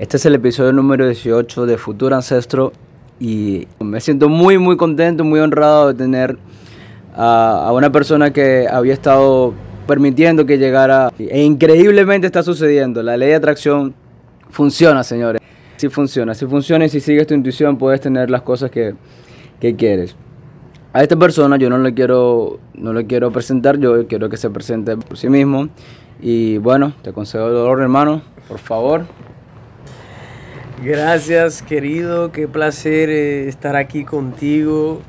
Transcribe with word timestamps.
Este 0.00 0.16
es 0.16 0.24
el 0.24 0.34
episodio 0.34 0.72
número 0.72 1.04
18 1.04 1.66
de 1.66 1.76
Futuro 1.76 2.16
Ancestro 2.16 2.72
y 3.20 3.68
me 3.80 4.00
siento 4.00 4.30
muy 4.30 4.56
muy 4.56 4.78
contento, 4.78 5.24
muy 5.24 5.40
honrado 5.40 5.88
de 5.88 5.94
tener 5.94 6.38
a, 7.14 7.70
una 7.74 7.92
persona 7.92 8.32
que 8.32 8.66
había 8.66 8.94
estado 8.94 9.52
permitiendo 9.86 10.46
que 10.46 10.56
llegara 10.56 11.12
e 11.18 11.42
increíblemente 11.42 12.26
está 12.26 12.42
sucediendo. 12.42 13.02
La 13.02 13.18
ley 13.18 13.28
de 13.28 13.34
atracción 13.34 13.94
funciona, 14.48 15.04
señores. 15.04 15.42
Sí 15.76 15.90
funciona, 15.90 16.32
si 16.32 16.46
funciona 16.46 16.86
y 16.86 16.88
si 16.88 17.00
sigues 17.00 17.26
tu 17.26 17.34
intuición 17.34 17.76
puedes 17.76 18.00
tener 18.00 18.30
las 18.30 18.40
cosas 18.40 18.70
que, 18.70 18.94
que 19.60 19.76
quieres. 19.76 20.16
A 20.94 21.02
esta 21.02 21.16
persona 21.16 21.58
yo 21.58 21.68
no 21.68 21.76
le 21.76 21.92
quiero 21.92 22.58
no 22.72 22.94
le 22.94 23.06
quiero 23.06 23.30
presentar, 23.32 23.76
yo 23.76 24.06
quiero 24.06 24.30
que 24.30 24.38
se 24.38 24.48
presente 24.48 24.96
por 24.96 25.18
sí 25.18 25.28
mismo. 25.28 25.68
Y 26.22 26.56
bueno, 26.56 26.94
te 27.02 27.12
concedo 27.12 27.48
el 27.48 27.52
dolor, 27.52 27.82
hermano, 27.82 28.22
por 28.48 28.60
favor. 28.60 29.04
Gracias, 30.82 31.60
querido. 31.60 32.32
Qué 32.32 32.48
placer 32.48 33.10
eh, 33.10 33.48
estar 33.48 33.76
aquí 33.76 34.06
contigo. 34.06 35.02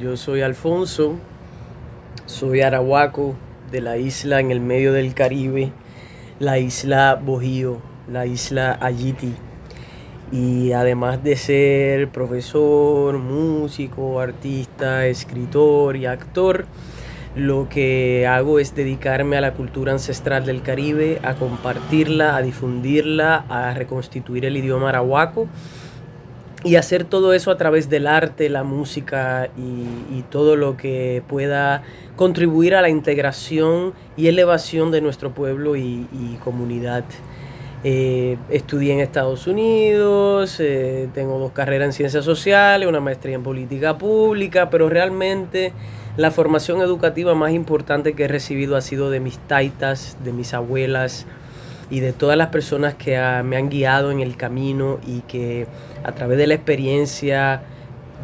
Yo 0.00 0.16
soy 0.16 0.40
Alfonso. 0.40 1.16
Soy 2.24 2.62
arahuaco 2.62 3.34
de 3.70 3.82
la 3.82 3.98
isla 3.98 4.40
en 4.40 4.50
el 4.50 4.60
medio 4.60 4.94
del 4.94 5.12
Caribe, 5.12 5.70
la 6.38 6.58
isla 6.58 7.20
Bojío, 7.22 7.82
la 8.10 8.24
isla 8.24 8.78
Ayiti. 8.80 9.34
Y 10.32 10.72
además 10.72 11.22
de 11.22 11.36
ser 11.36 12.08
profesor, 12.08 13.18
músico, 13.18 14.20
artista, 14.20 15.06
escritor 15.08 15.96
y 15.96 16.06
actor, 16.06 16.64
lo 17.38 17.68
que 17.68 18.26
hago 18.26 18.58
es 18.58 18.74
dedicarme 18.74 19.36
a 19.36 19.40
la 19.40 19.54
cultura 19.54 19.92
ancestral 19.92 20.44
del 20.44 20.62
Caribe, 20.62 21.20
a 21.22 21.34
compartirla, 21.34 22.36
a 22.36 22.42
difundirla, 22.42 23.44
a 23.48 23.74
reconstituir 23.74 24.44
el 24.44 24.56
idioma 24.56 24.88
arahuaco 24.88 25.48
y 26.64 26.74
hacer 26.74 27.04
todo 27.04 27.32
eso 27.32 27.50
a 27.50 27.56
través 27.56 27.88
del 27.88 28.06
arte, 28.06 28.48
la 28.48 28.64
música 28.64 29.48
y, 29.56 30.22
todo 30.30 30.56
lo 30.56 30.76
que 30.76 31.22
pueda 31.26 31.82
contribuir 32.16 32.74
a 32.74 32.82
la 32.82 32.90
integración 32.90 33.94
y 34.16 34.26
elevación 34.26 34.90
de 34.90 35.00
nuestro 35.00 35.32
pueblo 35.32 35.76
y, 35.76 36.06
comunidad. 36.42 37.04
Eh, 37.84 38.36
estudié 38.50 38.92
en 38.92 39.00
Estados 39.00 39.46
Unidos, 39.46 40.56
eh, 40.58 41.08
tengo 41.14 41.38
dos 41.38 41.52
carreras 41.52 41.86
en 41.86 41.92
ciencias 41.92 42.24
sociales, 42.24 42.88
una 42.88 42.98
maestría 42.98 43.36
en 43.36 43.44
política 43.44 43.96
pública, 43.96 44.68
pero 44.68 44.88
realmente 44.88 45.72
la 46.18 46.32
formación 46.32 46.80
educativa 46.80 47.36
más 47.36 47.52
importante 47.52 48.14
que 48.14 48.24
he 48.24 48.28
recibido 48.28 48.74
ha 48.74 48.80
sido 48.80 49.08
de 49.08 49.20
mis 49.20 49.38
taitas, 49.38 50.16
de 50.24 50.32
mis 50.32 50.52
abuelas 50.52 51.26
y 51.90 52.00
de 52.00 52.12
todas 52.12 52.36
las 52.36 52.48
personas 52.48 52.94
que 52.94 53.16
me 53.44 53.56
han 53.56 53.70
guiado 53.70 54.10
en 54.10 54.18
el 54.18 54.36
camino 54.36 54.98
y 55.06 55.20
que 55.20 55.68
a 56.02 56.10
través 56.10 56.36
de 56.36 56.48
la 56.48 56.54
experiencia 56.54 57.62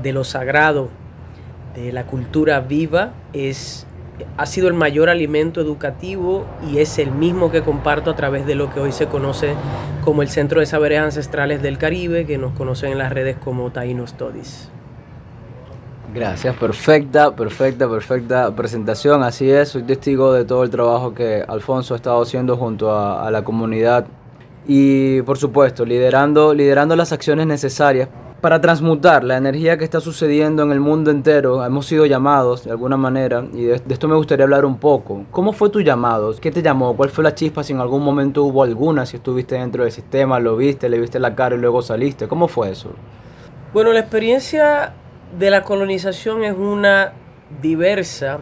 de 0.03 0.13
lo 0.13 0.25
sagrado, 0.25 0.89
de 1.77 1.93
la 1.93 2.05
cultura 2.05 2.59
viva, 2.59 3.13
es, 3.33 3.87
ha 4.39 4.47
sido 4.47 4.67
el 4.67 4.75
mayor 4.75 5.09
alimento 5.09 5.61
educativo 5.61 6.47
y 6.69 6.79
es 6.79 6.99
el 6.99 7.13
mismo 7.13 7.53
que 7.53 7.63
comparto 7.63 8.11
a 8.11 8.17
través 8.17 8.45
de 8.45 8.57
lo 8.57 8.75
que 8.75 8.81
hoy 8.81 8.91
se 8.91 9.07
conoce 9.07 9.55
como 10.05 10.23
el 10.23 10.29
Centro 10.29 10.59
de 10.59 10.67
Saberes 10.67 10.99
Ancestrales 10.99 11.63
del 11.63 11.79
Caribe, 11.79 12.27
que 12.27 12.39
nos 12.39 12.55
conocen 12.55 12.91
en 12.91 12.99
las 12.99 13.13
redes 13.13 13.37
como 13.37 13.71
Taino 13.71 14.05
Studies. 14.05 14.74
Gracias, 16.15 16.55
perfecta, 16.55 17.35
perfecta, 17.35 17.89
perfecta 17.89 18.55
presentación. 18.55 19.25
Así 19.25 19.51
es, 19.51 19.71
soy 19.71 19.83
testigo 19.83 20.33
de 20.33 20.45
todo 20.45 20.63
el 20.63 20.71
trabajo 20.71 21.13
que 21.13 21.45
Alfonso 21.49 21.93
ha 21.93 21.97
estado 21.97 22.23
haciendo 22.23 22.57
junto 22.57 22.97
a, 22.97 23.29
la 23.33 23.43
comunidad 23.43 24.07
y, 24.65 25.23
por 25.23 25.39
supuesto, 25.39 25.85
liderando, 25.85 26.55
liderando 26.55 26.95
las 26.95 27.11
acciones 27.11 27.49
necesarias 27.49 28.09
para 28.41 28.61
transmutar 28.61 29.25
la 29.25 29.37
energía 29.39 29.77
que 29.77 29.83
está 29.83 29.99
sucediendo 29.99 30.63
en 30.63 30.71
el 30.71 30.79
mundo 30.79 31.11
entero. 31.11 31.65
Hemos 31.65 31.87
sido 31.87 32.07
llamados 32.07 32.63
de 32.63 32.71
alguna 32.71 32.97
manera 32.97 33.45
y 33.53 33.65
de, 33.65 33.83
esto 33.89 34.07
me 34.07 34.15
gustaría 34.15 34.45
hablar 34.45 34.65
un 34.65 34.79
poco. 34.79 35.25
¿Cómo 35.33 35.53
fue 35.53 35.69
tu 35.69 35.81
llamado? 35.81 36.33
¿Qué 36.41 36.53
te 36.53 36.63
llamó? 36.63 36.95
¿Cuál 36.97 37.11
fue 37.11 37.25
la 37.25 37.35
chispa? 37.35 37.65
Si 37.65 37.73
en 37.73 37.81
algún 37.81 38.05
momento 38.05 38.45
hubo 38.45 38.63
alguna, 38.63 39.05
si 39.05 39.17
estuviste 39.17 39.57
dentro 39.57 39.83
del 39.83 39.91
sistema, 39.91 40.39
lo 40.39 40.57
viste, 40.57 40.89
le 40.89 41.01
viste 41.01 41.19
la 41.19 41.35
cara 41.35 41.57
y 41.57 41.59
luego 41.59 41.83
saliste. 41.83 42.29
¿Cómo 42.29 42.47
fue 42.47 42.71
eso? 42.71 42.91
Bueno, 43.73 43.93
la 43.93 43.99
experiencia 43.99 44.95
de 45.39 45.51
la 45.51 45.63
colonización 45.63 46.45
es 46.45 46.57
una 46.57 47.13
diversa 47.63 48.41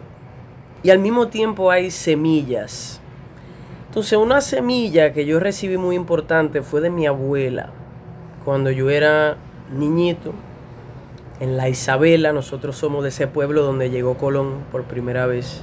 y 0.83 0.89
al 0.89 0.99
mismo 0.99 1.27
tiempo 1.27 1.71
hay 1.71 1.91
semillas. 1.91 2.99
Entonces 3.87 4.17
una 4.17 4.41
semilla 4.41 5.13
que 5.13 5.25
yo 5.25 5.39
recibí 5.39 5.77
muy 5.77 5.95
importante 5.95 6.61
fue 6.61 6.81
de 6.81 6.89
mi 6.89 7.05
abuela. 7.05 7.69
Cuando 8.43 8.71
yo 8.71 8.89
era 8.89 9.37
niñito, 9.71 10.33
en 11.39 11.57
la 11.57 11.67
Isabela, 11.67 12.31
nosotros 12.31 12.77
somos 12.77 13.03
de 13.03 13.09
ese 13.09 13.27
pueblo 13.27 13.63
donde 13.63 13.89
llegó 13.89 14.15
Colón 14.17 14.63
por 14.71 14.83
primera 14.83 15.25
vez. 15.25 15.61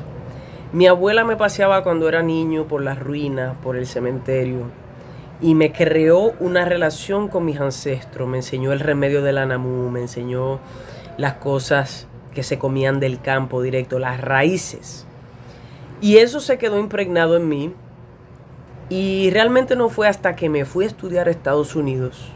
Mi 0.73 0.87
abuela 0.87 1.25
me 1.25 1.37
paseaba 1.37 1.83
cuando 1.83 2.09
era 2.09 2.23
niño 2.23 2.67
por 2.67 2.83
las 2.83 2.99
ruinas, 2.99 3.57
por 3.63 3.77
el 3.77 3.87
cementerio, 3.87 4.67
y 5.41 5.55
me 5.55 5.73
creó 5.73 6.35
una 6.39 6.65
relación 6.65 7.29
con 7.29 7.45
mis 7.45 7.61
ancestros. 7.61 8.29
Me 8.29 8.39
enseñó 8.39 8.73
el 8.73 8.81
remedio 8.81 9.23
del 9.23 9.39
anamú, 9.39 9.91
me 9.91 10.01
enseñó 10.01 10.61
las 11.21 11.35
cosas 11.35 12.07
que 12.35 12.43
se 12.43 12.59
comían 12.59 12.99
del 12.99 13.21
campo 13.21 13.61
directo, 13.61 13.99
las 13.99 14.21
raíces. 14.21 15.07
Y 16.01 16.17
eso 16.17 16.41
se 16.41 16.57
quedó 16.57 16.79
impregnado 16.79 17.37
en 17.37 17.47
mí. 17.47 17.75
Y 18.89 19.31
realmente 19.31 19.77
no 19.77 19.91
fue 19.91 20.09
hasta 20.09 20.35
que 20.35 20.49
me 20.49 20.65
fui 20.65 20.85
a 20.85 20.89
estudiar 20.89 21.29
Estados 21.29 21.77
Unidos, 21.77 22.29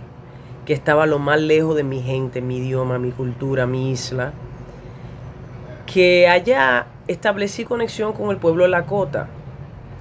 que 0.66 0.74
estaba 0.74 1.06
lo 1.06 1.18
más 1.18 1.40
lejos 1.40 1.74
de 1.74 1.82
mi 1.82 2.02
gente, 2.02 2.42
mi 2.42 2.58
idioma, 2.58 2.98
mi 2.98 3.10
cultura, 3.10 3.66
mi 3.66 3.90
isla, 3.90 4.32
que 5.86 6.28
allá 6.28 6.86
establecí 7.08 7.64
conexión 7.64 8.12
con 8.12 8.30
el 8.30 8.36
pueblo 8.36 8.68
Lakota. 8.68 9.28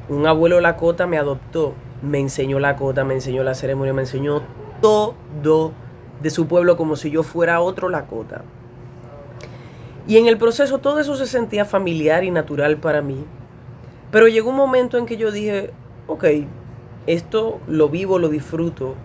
Un 0.09 0.27
abuelo 0.27 0.59
Lakota 0.59 1.07
me 1.07 1.17
adoptó, 1.17 1.73
me 2.01 2.19
enseñó 2.19 2.59
Lakota, 2.59 3.05
me 3.05 3.13
enseñó 3.13 3.43
la 3.43 3.55
ceremonia, 3.55 3.93
me 3.93 4.01
enseñó 4.01 4.43
todo 4.81 5.71
de 6.21 6.29
su 6.29 6.47
pueblo 6.47 6.75
como 6.75 6.97
si 6.97 7.09
yo 7.09 7.23
fuera 7.23 7.61
otro 7.61 7.87
Lakota. 7.89 8.43
Y 10.07 10.17
en 10.17 10.27
el 10.27 10.37
proceso 10.37 10.79
todo 10.79 10.99
eso 10.99 11.15
se 11.15 11.25
sentía 11.25 11.65
familiar 11.65 12.23
y 12.23 12.31
natural 12.31 12.77
para 12.77 13.01
mí. 13.01 13.23
Pero 14.11 14.27
llegó 14.27 14.49
un 14.49 14.57
momento 14.57 14.97
en 14.97 15.05
que 15.05 15.17
yo 15.17 15.31
dije, 15.31 15.71
ok, 16.07 16.25
esto 17.07 17.59
lo 17.67 17.89
vivo, 17.89 18.19
lo 18.19 18.29
disfruto. 18.29 18.95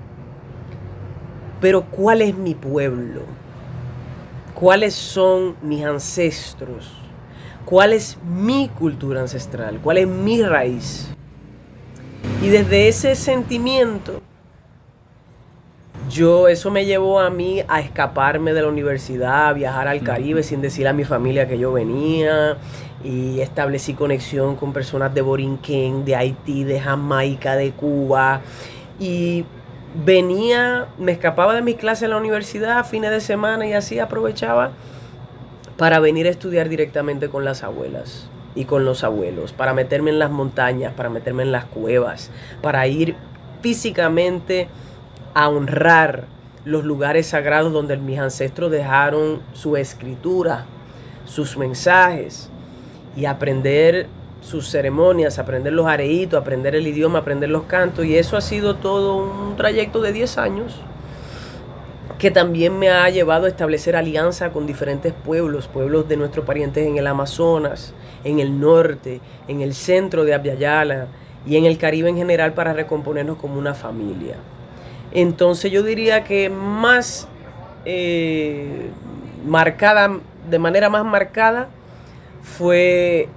Pero 1.61 1.85
¿cuál 1.85 2.23
es 2.23 2.37
mi 2.37 2.55
pueblo? 2.55 3.23
¿Cuáles 4.55 4.95
son 4.95 5.57
mis 5.63 5.85
ancestros? 5.85 6.93
¿Cuál 7.65 7.93
es 7.93 8.19
mi 8.25 8.69
cultura 8.69 9.21
ancestral? 9.21 9.79
¿Cuál 9.81 9.99
es 9.99 10.09
mi 10.09 10.43
raíz? 10.43 11.09
Y 12.43 12.49
desde 12.49 12.89
ese 12.89 13.15
sentimiento 13.15 14.21
yo, 16.09 16.49
eso 16.49 16.71
me 16.71 16.85
llevó 16.85 17.21
a 17.21 17.31
mí 17.31 17.63
a 17.69 17.81
escaparme 17.81 18.53
de 18.53 18.63
la 18.63 18.69
universidad, 18.69 19.49
a 19.49 19.53
viajar 19.53 19.89
al 19.89 20.03
Caribe 20.03 20.43
sin 20.43 20.61
decir 20.61 20.89
a 20.89 20.93
mi 20.93 21.05
familia 21.05 21.49
que 21.49 21.59
yo 21.59 21.73
venía. 21.73 22.57
Y 23.05 23.41
establecí 23.41 23.95
conexión 23.95 24.57
con 24.57 24.73
personas 24.73 25.15
de 25.15 25.23
Borinquen, 25.23 26.05
de 26.05 26.17
Haití, 26.17 26.65
de 26.65 26.81
Jamaica, 26.81 27.57
de 27.57 27.71
Cuba. 27.71 28.41
Y 28.99 29.45
venía, 30.05 30.87
me 30.99 31.13
escapaba 31.13 31.55
de 31.55 31.63
mis 31.63 31.77
clases 31.77 32.05
en 32.05 32.11
la 32.11 32.17
universidad 32.17 32.79
a 32.79 32.85
fines 32.85 33.11
de 33.11 33.21
semana 33.21 33.67
y 33.67 33.73
así 33.73 33.99
aprovechaba 33.99 34.73
para 35.77 36.01
venir 36.01 36.27
a 36.27 36.31
estudiar 36.31 36.69
directamente 36.69 37.29
con 37.29 37.45
las 37.45 37.63
abuelas 37.63 38.29
y 38.55 38.65
con 38.65 38.85
los 38.85 39.05
abuelos, 39.05 39.53
para 39.53 39.73
meterme 39.73 40.11
en 40.11 40.19
las 40.19 40.31
montañas, 40.31 40.93
para 40.95 41.09
meterme 41.09 41.45
en 41.45 41.53
las 41.53 41.67
cuevas, 41.67 42.31
para 42.61 42.87
ir 42.89 43.15
físicamente 43.63 44.69
a 45.39 45.49
honrar 45.49 46.25
los 46.65 46.83
lugares 46.83 47.29
sagrados 47.29 47.73
donde 47.73 47.97
mis 47.97 48.19
ancestros 48.19 48.73
dejaron 48.73 49.41
su 49.53 49.77
escritura, 49.77 50.67
sus 51.27 51.57
mensajes 51.57 52.51
y 53.17 53.25
aprender 53.25 54.09
sus 54.41 54.69
ceremonias, 54.69 55.39
aprender 55.39 55.73
los 55.73 55.87
areitos, 55.87 56.41
aprender 56.41 56.75
el 56.75 56.89
idioma, 56.89 57.21
aprender 57.21 57.51
los 57.51 57.63
cantos. 57.67 58.05
Y 58.05 58.17
eso 58.17 58.37
ha 58.37 58.41
sido 58.41 58.75
todo 58.75 59.17
un 59.17 59.55
trayecto 59.55 60.01
de 60.01 60.13
10 60.13 60.39
años 60.39 60.81
que 62.19 62.33
también 62.33 62.77
me 62.77 62.91
ha 62.91 63.09
llevado 63.09 63.47
a 63.47 63.49
establecer 63.49 63.95
alianza 63.95 64.51
con 64.51 64.67
diferentes 64.67 65.13
pueblos, 65.13 65.69
pueblos 65.69 66.09
de 66.09 66.17
nuestros 66.17 66.45
parientes 66.45 66.85
en 66.85 66.99
el 66.99 67.07
Amazonas, 67.07 67.95
en 68.25 68.41
el 68.41 68.59
norte, 68.59 69.21
en 69.47 69.61
el 69.61 69.73
centro 69.73 70.25
de 70.25 70.35
Abya 70.35 71.07
y 71.47 71.57
en 71.57 71.65
el 71.65 71.79
Caribe 71.79 72.09
en 72.09 72.17
general 72.17 72.55
para 72.55 72.73
recomponernos 72.73 73.37
como 73.37 73.57
una 73.57 73.75
familia. 73.75 74.35
Entonces 75.13 75.71
yo 75.71 75.83
diría 75.83 76.25
que 76.25 76.51
más 76.51 77.29
eh, 77.85 78.91
marcada, 79.47 80.19
de 80.49 80.59
manera 80.59 80.91
más 80.91 81.05
marcada, 81.05 81.69
fue 82.43 83.29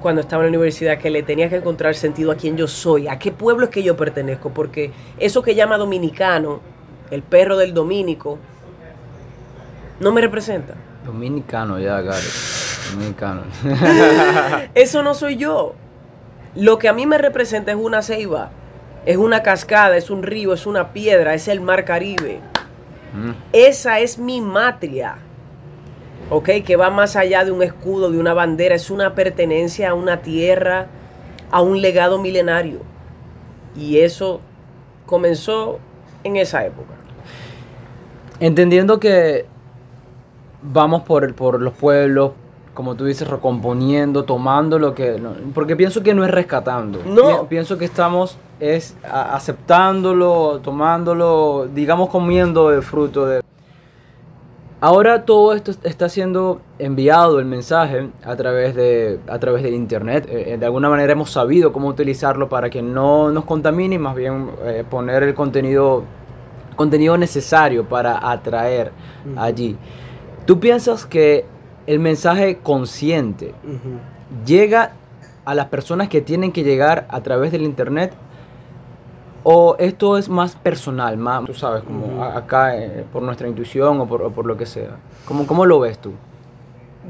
cuando 0.00 0.22
estaba 0.22 0.44
en 0.44 0.52
la 0.52 0.58
universidad 0.58 0.98
que 0.98 1.10
le 1.10 1.22
tenía 1.22 1.48
que 1.48 1.56
encontrar 1.56 1.94
sentido 1.94 2.32
a 2.32 2.36
quién 2.36 2.56
yo 2.56 2.66
soy, 2.66 3.06
a 3.06 3.18
qué 3.18 3.32
pueblo 3.32 3.64
es 3.64 3.70
que 3.70 3.82
yo 3.82 3.96
pertenezco, 3.96 4.50
porque 4.50 4.92
eso 5.18 5.42
que 5.42 5.54
llama 5.54 5.76
dominicano 5.76 6.60
el 7.10 7.22
perro 7.22 7.56
del 7.56 7.74
dominico, 7.74 8.38
no 9.98 10.12
me 10.12 10.20
representa. 10.20 10.74
Dominicano 11.04 11.78
ya, 11.78 12.00
Gary. 12.00 12.26
Dominicano. 12.92 13.42
Eso 14.74 15.02
no 15.02 15.14
soy 15.14 15.36
yo. 15.36 15.74
Lo 16.54 16.78
que 16.78 16.88
a 16.88 16.92
mí 16.92 17.06
me 17.06 17.18
representa 17.18 17.70
es 17.70 17.76
una 17.76 18.02
ceiba, 18.02 18.50
es 19.06 19.16
una 19.16 19.42
cascada, 19.42 19.96
es 19.96 20.10
un 20.10 20.22
río, 20.22 20.52
es 20.52 20.66
una 20.66 20.92
piedra, 20.92 21.34
es 21.34 21.48
el 21.48 21.60
mar 21.60 21.84
Caribe. 21.84 22.40
Mm. 23.14 23.30
Esa 23.52 24.00
es 24.00 24.18
mi 24.18 24.40
matria. 24.40 25.16
¿Ok? 26.28 26.48
Que 26.64 26.76
va 26.76 26.90
más 26.90 27.16
allá 27.16 27.44
de 27.44 27.50
un 27.50 27.62
escudo, 27.62 28.10
de 28.10 28.18
una 28.18 28.34
bandera. 28.34 28.74
Es 28.74 28.90
una 28.90 29.14
pertenencia 29.14 29.90
a 29.90 29.94
una 29.94 30.22
tierra, 30.22 30.86
a 31.50 31.60
un 31.60 31.80
legado 31.80 32.18
milenario. 32.18 32.80
Y 33.76 33.98
eso 33.98 34.40
comenzó 35.06 35.80
en 36.22 36.36
esa 36.36 36.64
época. 36.64 36.94
Entendiendo 38.38 39.00
que 39.00 39.46
vamos 40.62 41.02
por, 41.02 41.34
por 41.34 41.60
los 41.60 41.74
pueblos, 41.74 42.32
como 42.74 42.94
tú 42.94 43.04
dices, 43.04 43.28
recomponiendo, 43.28 44.24
tomando 44.24 44.78
lo 44.78 44.94
que... 44.94 45.18
no, 45.18 45.32
porque 45.54 45.76
pienso 45.76 46.02
que 46.02 46.14
no 46.14 46.24
es 46.24 46.30
rescatando. 46.30 47.00
No. 47.04 47.42
Pi- 47.42 47.46
Pienso 47.48 47.76
que 47.78 47.84
estamos 47.84 48.38
es 48.60 48.96
aceptándolo, 49.10 50.60
tomándolo, 50.62 51.66
digamos 51.74 52.08
comiendo 52.08 52.72
el 52.72 52.82
fruto 52.82 53.26
de... 53.26 53.40
Ahora 54.82 55.26
todo 55.26 55.52
esto 55.52 55.72
está 55.82 56.08
siendo 56.08 56.62
enviado 56.78 57.38
el 57.38 57.44
mensaje 57.44 58.08
a 58.24 58.34
través 58.36 58.74
de 58.74 59.20
a 59.28 59.38
través 59.38 59.62
de 59.62 59.72
internet. 59.72 60.26
Eh, 60.30 60.56
de 60.58 60.64
alguna 60.64 60.88
manera 60.88 61.12
hemos 61.12 61.30
sabido 61.30 61.70
cómo 61.70 61.88
utilizarlo 61.88 62.48
para 62.48 62.70
que 62.70 62.80
no 62.80 63.30
nos 63.30 63.44
contamine 63.44 63.96
y 63.96 63.98
más 63.98 64.16
bien 64.16 64.50
eh, 64.64 64.82
poner 64.88 65.22
el 65.22 65.34
contenido 65.34 66.04
contenido 66.76 67.18
necesario 67.18 67.84
para 67.84 68.30
atraer 68.30 68.90
allí. 69.36 69.76
¿Tú 70.46 70.58
piensas 70.58 71.04
que 71.04 71.44
el 71.90 71.98
mensaje 71.98 72.58
consciente 72.58 73.52
llega 74.46 74.92
a 75.44 75.56
las 75.56 75.66
personas 75.66 76.08
que 76.08 76.20
tienen 76.20 76.52
que 76.52 76.62
llegar 76.62 77.04
a 77.08 77.20
través 77.20 77.50
del 77.50 77.62
internet? 77.62 78.12
¿O 79.42 79.74
esto 79.76 80.16
es 80.16 80.28
más 80.28 80.54
personal, 80.54 81.16
más, 81.16 81.46
tú 81.46 81.54
sabes, 81.54 81.82
como 81.82 82.22
acá 82.22 82.76
eh, 82.76 83.04
por 83.12 83.22
nuestra 83.22 83.48
intuición 83.48 84.00
o 84.00 84.06
por, 84.06 84.22
o 84.22 84.30
por 84.30 84.46
lo 84.46 84.56
que 84.56 84.66
sea? 84.66 84.98
¿Cómo, 85.24 85.48
¿Cómo 85.48 85.66
lo 85.66 85.80
ves 85.80 85.98
tú? 85.98 86.12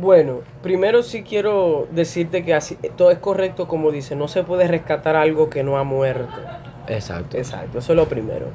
Bueno, 0.00 0.38
primero 0.62 1.02
sí 1.02 1.24
quiero 1.24 1.86
decirte 1.90 2.42
que 2.42 2.54
así, 2.54 2.76
todo 2.96 3.10
es 3.10 3.18
correcto 3.18 3.68
como 3.68 3.90
dice, 3.90 4.16
no 4.16 4.28
se 4.28 4.44
puede 4.44 4.66
rescatar 4.66 5.14
algo 5.14 5.50
que 5.50 5.62
no 5.62 5.76
ha 5.76 5.84
muerto. 5.84 6.40
Exacto. 6.86 7.36
Exacto, 7.36 7.80
eso 7.80 7.92
es 7.92 7.96
lo 7.96 8.06
primero. 8.06 8.46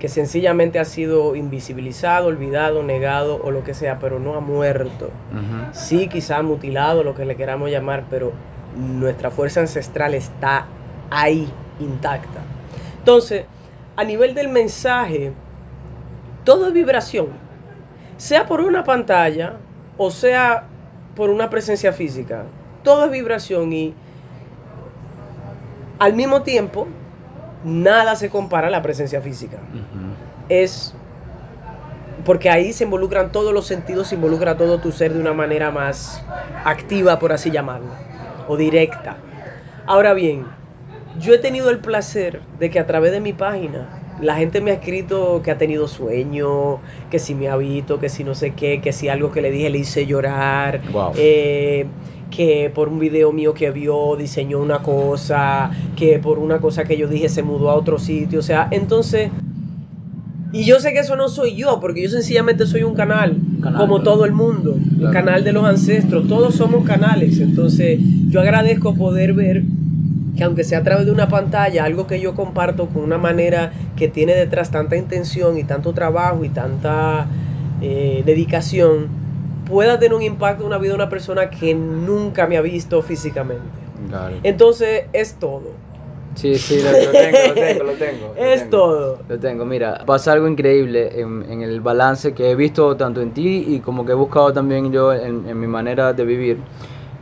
Que 0.00 0.08
sencillamente 0.08 0.80
ha 0.80 0.84
sido 0.84 1.36
invisibilizado, 1.36 2.26
olvidado, 2.26 2.82
negado 2.82 3.40
o 3.44 3.52
lo 3.52 3.62
que 3.62 3.74
sea, 3.74 3.98
pero 4.00 4.18
no 4.18 4.34
ha 4.34 4.40
muerto. 4.40 5.10
Sí, 5.72 6.08
quizá 6.08 6.42
mutilado, 6.42 7.04
lo 7.04 7.14
que 7.14 7.24
le 7.24 7.36
queramos 7.36 7.70
llamar, 7.70 8.04
pero 8.10 8.32
nuestra 8.76 9.30
fuerza 9.30 9.60
ancestral 9.60 10.14
está 10.14 10.66
ahí, 11.10 11.48
intacta. 11.78 12.40
Entonces, 12.98 13.44
a 13.94 14.02
nivel 14.04 14.34
del 14.34 14.48
mensaje, 14.48 15.32
todo 16.44 16.68
es 16.68 16.72
vibración. 16.72 17.28
Sea 18.16 18.46
por 18.46 18.62
una 18.62 18.84
pantalla 18.84 19.56
o 20.02 20.10
sea 20.10 20.64
por 21.14 21.28
una 21.28 21.50
presencia 21.50 21.92
física. 21.92 22.44
Todo 22.82 23.04
es 23.04 23.10
vibración 23.10 23.70
y 23.74 23.94
al 25.98 26.14
mismo 26.14 26.40
tiempo, 26.40 26.88
nada 27.64 28.16
se 28.16 28.30
compara 28.30 28.68
a 28.68 28.70
la 28.70 28.82
presencia 28.82 29.20
física 29.20 29.58
es 30.48 30.94
porque 32.24 32.50
ahí 32.50 32.72
se 32.72 32.84
involucran 32.84 33.32
todos 33.32 33.52
los 33.54 33.66
sentidos, 33.66 34.08
se 34.08 34.14
involucra 34.16 34.56
todo 34.56 34.78
tu 34.78 34.92
ser 34.92 35.14
de 35.14 35.20
una 35.20 35.32
manera 35.32 35.70
más 35.70 36.22
activa, 36.64 37.18
por 37.18 37.32
así 37.32 37.50
llamarlo, 37.50 37.88
o 38.46 38.56
directa. 38.58 39.16
Ahora 39.86 40.12
bien, 40.12 40.44
yo 41.18 41.32
he 41.32 41.38
tenido 41.38 41.70
el 41.70 41.78
placer 41.78 42.42
de 42.58 42.68
que 42.68 42.78
a 42.78 42.86
través 42.86 43.12
de 43.12 43.20
mi 43.20 43.32
página 43.32 43.88
la 44.20 44.34
gente 44.36 44.60
me 44.60 44.70
ha 44.70 44.74
escrito 44.74 45.40
que 45.42 45.50
ha 45.50 45.56
tenido 45.56 45.88
sueño, 45.88 46.80
que 47.10 47.18
si 47.18 47.34
me 47.34 47.48
ha 47.48 47.56
visto, 47.56 47.98
que 47.98 48.10
si 48.10 48.22
no 48.22 48.34
sé 48.34 48.50
qué, 48.52 48.82
que 48.82 48.92
si 48.92 49.08
algo 49.08 49.30
que 49.32 49.40
le 49.40 49.50
dije 49.50 49.70
le 49.70 49.78
hice 49.78 50.04
llorar, 50.04 50.80
Wow. 50.92 51.12
eh, 51.16 51.86
que 52.30 52.70
por 52.74 52.88
un 52.88 52.98
video 52.98 53.32
mío 53.32 53.52
que 53.54 53.70
vio 53.70 54.16
diseñó 54.16 54.60
una 54.60 54.78
cosa, 54.78 55.70
que 55.96 56.18
por 56.18 56.38
una 56.38 56.58
cosa 56.58 56.84
que 56.84 56.96
yo 56.96 57.08
dije 57.08 57.28
se 57.28 57.42
mudó 57.42 57.70
a 57.70 57.74
otro 57.74 57.98
sitio, 57.98 58.38
o 58.38 58.42
sea, 58.42 58.68
entonces... 58.70 59.30
Y 60.52 60.64
yo 60.64 60.80
sé 60.80 60.92
que 60.92 60.98
eso 60.98 61.14
no 61.14 61.28
soy 61.28 61.54
yo, 61.54 61.78
porque 61.80 62.02
yo 62.02 62.08
sencillamente 62.08 62.66
soy 62.66 62.82
un 62.82 62.94
canal, 62.94 63.36
Canal, 63.62 63.80
como 63.80 64.02
todo 64.02 64.24
el 64.24 64.32
mundo, 64.32 64.72
un 64.72 64.96
Claro. 64.98 65.12
canal 65.12 65.44
de 65.44 65.52
los 65.52 65.64
ancestros, 65.64 66.26
todos 66.26 66.56
somos 66.56 66.84
canales, 66.84 67.38
entonces 67.38 68.00
yo 68.28 68.40
agradezco 68.40 68.94
poder 68.96 69.32
ver 69.32 69.62
que 70.36 70.42
aunque 70.44 70.64
sea 70.64 70.78
a 70.78 70.82
través 70.82 71.06
de 71.06 71.12
una 71.12 71.28
pantalla, 71.28 71.84
algo 71.84 72.06
que 72.08 72.20
yo 72.20 72.34
comparto 72.34 72.86
con 72.86 73.02
una 73.04 73.18
manera 73.18 73.72
que 73.96 74.08
tiene 74.08 74.34
detrás 74.34 74.70
tanta 74.72 74.96
intención 74.96 75.56
y 75.56 75.62
tanto 75.64 75.92
trabajo 75.92 76.44
y 76.44 76.48
tanta 76.48 77.26
eh, 77.80 78.22
dedicación, 78.26 79.06
pueda 79.70 79.98
tener 79.98 80.14
un 80.14 80.22
impacto 80.22 80.62
en 80.62 80.66
una 80.66 80.78
vida 80.78 80.90
de 80.90 80.96
una 80.96 81.08
persona 81.08 81.48
que 81.48 81.72
nunca 81.74 82.46
me 82.46 82.56
ha 82.56 82.60
visto 82.60 83.00
físicamente. 83.02 83.62
Claro. 84.08 84.36
Entonces 84.42 85.04
es 85.12 85.34
todo. 85.34 85.70
Sí, 86.34 86.56
sí, 86.56 86.80
lo, 86.80 86.90
lo 86.92 87.10
tengo, 87.10 87.38
lo 87.48 87.54
tengo, 87.54 87.84
lo 87.84 87.92
tengo. 87.92 88.34
lo 88.34 88.36
Es 88.36 88.60
tengo. 88.60 88.70
todo. 88.70 89.18
Lo 89.28 89.38
tengo, 89.38 89.64
mira, 89.64 90.04
pasa 90.06 90.32
algo 90.32 90.46
increíble 90.48 91.20
en, 91.20 91.44
en 91.50 91.62
el 91.62 91.80
balance 91.80 92.34
que 92.34 92.50
he 92.50 92.54
visto 92.54 92.96
tanto 92.96 93.20
en 93.20 93.32
ti 93.32 93.64
y 93.68 93.80
como 93.80 94.04
que 94.06 94.12
he 94.12 94.14
buscado 94.14 94.52
también 94.52 94.92
yo 94.92 95.12
en, 95.12 95.48
en 95.48 95.58
mi 95.58 95.66
manera 95.66 96.12
de 96.12 96.24
vivir. 96.24 96.58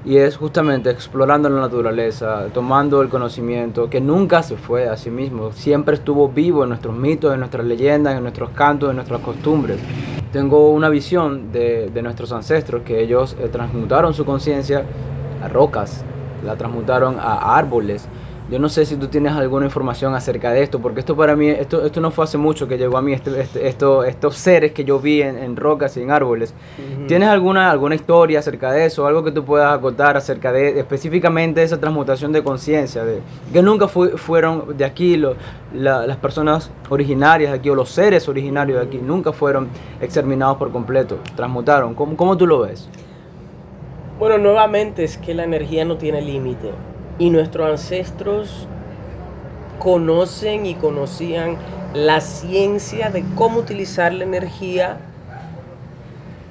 Y 0.04 0.16
es 0.18 0.36
justamente 0.36 0.90
explorando 0.90 1.48
la 1.50 1.60
naturaleza, 1.60 2.46
tomando 2.54 3.02
el 3.02 3.08
conocimiento 3.08 3.90
que 3.90 4.00
nunca 4.00 4.42
se 4.42 4.56
fue 4.56 4.88
a 4.88 4.96
sí 4.96 5.10
mismo, 5.10 5.52
siempre 5.52 5.96
estuvo 5.96 6.28
vivo 6.28 6.62
en 6.62 6.68
nuestros 6.70 6.94
mitos, 6.96 7.34
en 7.34 7.40
nuestras 7.40 7.66
leyendas, 7.66 8.16
en 8.16 8.22
nuestros 8.22 8.50
cantos, 8.50 8.90
en 8.90 8.96
nuestras 8.96 9.20
costumbres. 9.20 9.78
Tengo 10.32 10.70
una 10.70 10.90
visión 10.90 11.52
de, 11.52 11.88
de 11.88 12.02
nuestros 12.02 12.32
ancestros 12.32 12.82
que 12.82 13.00
ellos 13.00 13.34
eh, 13.40 13.48
transmutaron 13.48 14.12
su 14.12 14.26
conciencia 14.26 14.84
a 15.42 15.48
rocas, 15.48 16.04
la 16.44 16.56
transmutaron 16.56 17.16
a 17.18 17.56
árboles. 17.56 18.06
Yo 18.50 18.58
no 18.58 18.70
sé 18.70 18.86
si 18.86 18.96
tú 18.96 19.08
tienes 19.08 19.32
alguna 19.34 19.66
información 19.66 20.14
acerca 20.14 20.50
de 20.52 20.62
esto, 20.62 20.78
porque 20.80 21.00
esto 21.00 21.14
para 21.14 21.36
mí, 21.36 21.48
esto, 21.50 21.84
esto 21.84 22.00
no 22.00 22.10
fue 22.10 22.24
hace 22.24 22.38
mucho 22.38 22.66
que 22.66 22.78
llegó 22.78 22.96
a 22.96 23.02
mí, 23.02 23.12
este, 23.12 23.38
este- 23.38 23.68
esto, 23.68 24.04
estos 24.04 24.36
seres 24.36 24.72
que 24.72 24.84
yo 24.86 24.98
vi 24.98 25.20
en, 25.20 25.36
en 25.36 25.54
rocas 25.54 25.94
y 25.98 26.02
en 26.02 26.10
árboles. 26.10 26.54
¿Tienes 27.06 27.28
alguna, 27.28 27.70
alguna 27.70 27.94
historia 27.94 28.38
acerca 28.38 28.72
de 28.72 28.86
eso? 28.86 29.06
Algo 29.06 29.22
que 29.22 29.32
tú 29.32 29.44
puedas 29.44 29.76
acotar 29.76 30.16
acerca 30.16 30.50
de 30.50 30.78
específicamente 30.80 31.62
esa 31.62 31.78
transmutación 31.78 32.32
de 32.32 32.42
conciencia, 32.42 33.04
de 33.04 33.20
que 33.52 33.60
nunca 33.60 33.86
fu- 33.86 34.16
fueron 34.16 34.78
de 34.78 34.84
aquí 34.86 35.18
lo- 35.18 35.34
la- 35.74 36.06
las 36.06 36.16
personas 36.16 36.70
originarias 36.88 37.52
de 37.52 37.58
aquí 37.58 37.68
o 37.68 37.74
los 37.74 37.90
seres 37.90 38.30
originarios 38.30 38.80
de 38.80 38.86
aquí, 38.86 38.96
nunca 38.98 39.34
fueron 39.34 39.68
exterminados 40.00 40.56
por 40.56 40.72
completo, 40.72 41.18
transmutaron. 41.36 41.92
¿Cómo, 41.94 42.16
cómo 42.16 42.34
tú 42.38 42.46
lo 42.46 42.60
ves? 42.60 42.88
Bueno, 44.18 44.38
nuevamente 44.38 45.04
es 45.04 45.18
que 45.18 45.34
la 45.34 45.44
energía 45.44 45.84
no 45.84 45.98
tiene 45.98 46.22
límite 46.22 46.70
y 47.18 47.30
nuestros 47.30 47.70
ancestros 47.70 48.66
conocen 49.78 50.66
y 50.66 50.74
conocían 50.74 51.56
la 51.94 52.20
ciencia 52.20 53.10
de 53.10 53.24
cómo 53.34 53.60
utilizar 53.60 54.12
la 54.12 54.24
energía 54.24 54.98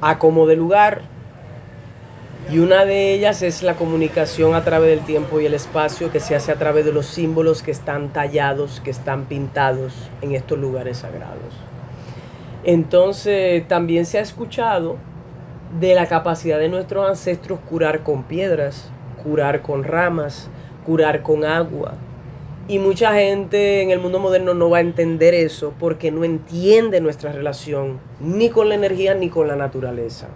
a 0.02 0.20
como 0.20 0.48
de 0.48 0.56
lugar. 0.56 1.02
Y 2.50 2.60
una 2.60 2.86
de 2.86 3.14
ellas 3.14 3.42
es 3.42 3.62
la 3.62 3.76
comunicación 3.76 4.56
a 4.56 4.64
través 4.64 4.90
del 4.90 5.06
tiempo 5.06 5.42
y 5.42 5.46
el 5.46 5.54
espacio 5.54 6.12
que 6.12 6.22
se 6.22 6.34
hace 6.34 6.52
a 6.52 6.56
través 6.56 6.86
de 6.86 6.94
los 6.94 7.06
símbolos 7.06 7.62
que 7.62 7.72
están 7.72 8.10
tallados, 8.14 8.80
que 8.80 8.90
están 8.90 9.26
pintados 9.26 9.94
en 10.22 10.34
estos 10.34 10.58
lugares 10.58 11.00
sagrados. 11.00 11.54
Entonces 12.64 13.68
también 13.68 14.06
se 14.06 14.18
ha 14.18 14.22
escuchado 14.22 14.96
de 15.80 15.94
la 15.94 16.08
capacidad 16.08 16.58
de 16.58 16.70
nuestros 16.70 17.10
ancestros 17.10 17.60
curar 17.70 18.04
con 18.04 18.24
piedras, 18.24 18.90
curar 19.22 19.62
con 19.62 19.84
ramas, 19.84 20.50
curar 20.88 21.22
con 21.22 21.44
agua. 21.44 21.96
Y 22.70 22.80
mucha 22.80 23.14
gente 23.14 23.82
en 23.82 23.92
el 23.92 24.00
mundo 24.00 24.20
moderno 24.20 24.54
no 24.54 24.70
va 24.70 24.78
a 24.78 24.82
entender 24.82 25.34
eso 25.34 25.74
porque 25.78 26.12
no 26.12 26.24
entiende 26.24 27.02
nuestra 27.02 27.34
relación 27.34 28.00
ni 28.22 28.50
con 28.50 28.70
la 28.70 28.76
energía 28.76 29.14
ni 29.14 29.30
con 29.30 29.50
la 29.50 29.58
naturaleza 29.58 30.28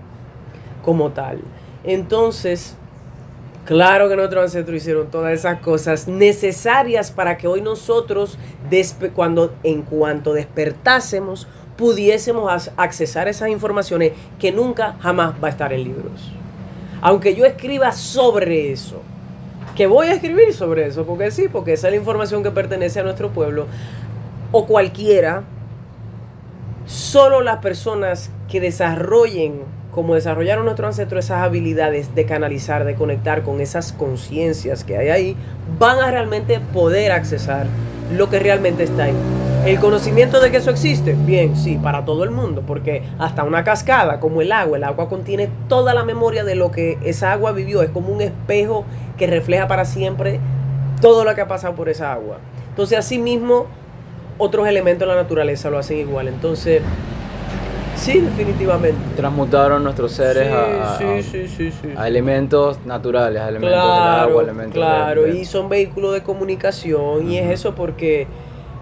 como 0.83 1.11
tal. 1.11 1.39
Entonces, 1.85 2.75
claro 3.65 4.09
que 4.09 4.17
nuestros 4.17 4.43
ancestros 4.43 4.77
hicieron 4.77 5.09
todas 5.09 5.33
esas 5.33 5.61
cosas 5.61 6.07
necesarias 6.09 7.11
para 7.11 7.37
que 7.37 7.47
hoy 7.47 7.61
nosotros, 7.61 8.37
cuando, 9.15 9.53
en 9.63 9.83
cuanto 9.83 10.33
despertásemos, 10.33 11.47
pudiésemos 11.77 12.69
accesar 12.75 13.29
esas 13.29 13.49
informaciones 13.49 14.11
que 14.37 14.51
nunca 14.51 14.97
jamás 14.99 15.33
va 15.41 15.47
a 15.47 15.51
estar 15.51 15.71
en 15.71 15.85
libros. 15.85 16.31
Aunque 17.01 17.35
yo 17.35 17.45
escriba 17.45 17.91
sobre 17.93 18.71
eso, 18.71 19.01
que 19.81 19.87
voy 19.87 20.09
a 20.09 20.13
escribir 20.13 20.53
sobre 20.53 20.85
eso, 20.85 21.07
porque 21.07 21.31
sí, 21.31 21.47
porque 21.51 21.73
esa 21.73 21.87
es 21.87 21.93
la 21.93 21.97
información 21.97 22.43
que 22.43 22.51
pertenece 22.51 22.99
a 22.99 23.03
nuestro 23.03 23.31
pueblo, 23.31 23.65
o 24.51 24.67
cualquiera, 24.67 25.41
solo 26.85 27.41
las 27.41 27.57
personas 27.57 28.29
que 28.47 28.61
desarrollen, 28.61 29.61
como 29.89 30.13
desarrollaron 30.13 30.65
nuestros 30.65 30.89
ancestros, 30.89 31.25
esas 31.25 31.41
habilidades 31.41 32.13
de 32.13 32.27
canalizar, 32.27 32.85
de 32.85 32.93
conectar 32.93 33.41
con 33.41 33.59
esas 33.59 33.91
conciencias 33.91 34.83
que 34.83 34.97
hay 34.99 35.09
ahí, 35.09 35.35
van 35.79 35.97
a 35.97 36.11
realmente 36.11 36.59
poder 36.59 37.11
accesar 37.11 37.65
lo 38.15 38.29
que 38.29 38.37
realmente 38.37 38.83
está 38.83 39.05
ahí. 39.05 39.15
El 39.65 39.79
conocimiento 39.79 40.39
de 40.39 40.49
que 40.49 40.57
eso 40.57 40.71
existe, 40.71 41.13
bien, 41.13 41.55
sí, 41.55 41.77
para 41.81 42.03
todo 42.03 42.23
el 42.23 42.31
mundo, 42.31 42.63
porque 42.65 43.03
hasta 43.19 43.43
una 43.43 43.63
cascada 43.63 44.19
como 44.19 44.41
el 44.41 44.51
agua, 44.51 44.77
el 44.77 44.83
agua 44.83 45.07
contiene 45.07 45.49
toda 45.69 45.93
la 45.93 46.03
memoria 46.03 46.43
de 46.43 46.55
lo 46.55 46.71
que 46.71 46.97
esa 47.03 47.31
agua 47.31 47.51
vivió, 47.51 47.83
es 47.83 47.91
como 47.91 48.09
un 48.09 48.21
espejo 48.21 48.85
que 49.17 49.27
refleja 49.27 49.67
para 49.67 49.85
siempre 49.85 50.39
todo 50.99 51.23
lo 51.23 51.35
que 51.35 51.41
ha 51.41 51.47
pasado 51.47 51.75
por 51.75 51.89
esa 51.89 52.11
agua. 52.11 52.37
Entonces, 52.69 52.97
asimismo, 52.97 53.67
otros 54.39 54.67
elementos 54.67 55.07
de 55.07 55.13
la 55.13 55.21
naturaleza 55.21 55.69
lo 55.69 55.77
hacen 55.77 55.99
igual. 55.99 56.27
Entonces, 56.27 56.81
sí, 57.95 58.19
definitivamente. 58.19 58.99
Transmutaron 59.15 59.83
nuestros 59.83 60.11
seres 60.13 60.51
a, 60.51 60.97
a, 61.97 62.07
elementos 62.07 62.83
naturales, 62.85 63.41
a 63.41 63.49
elementos 63.49 63.79
del 63.79 63.89
agua, 63.89 64.43
elementos 64.43 64.73
Claro, 64.73 65.27
y 65.27 65.45
son 65.45 65.69
vehículos 65.69 66.13
de 66.13 66.23
comunicación, 66.23 67.29
y 67.29 67.37
es 67.37 67.51
eso 67.51 67.75
porque, 67.75 68.25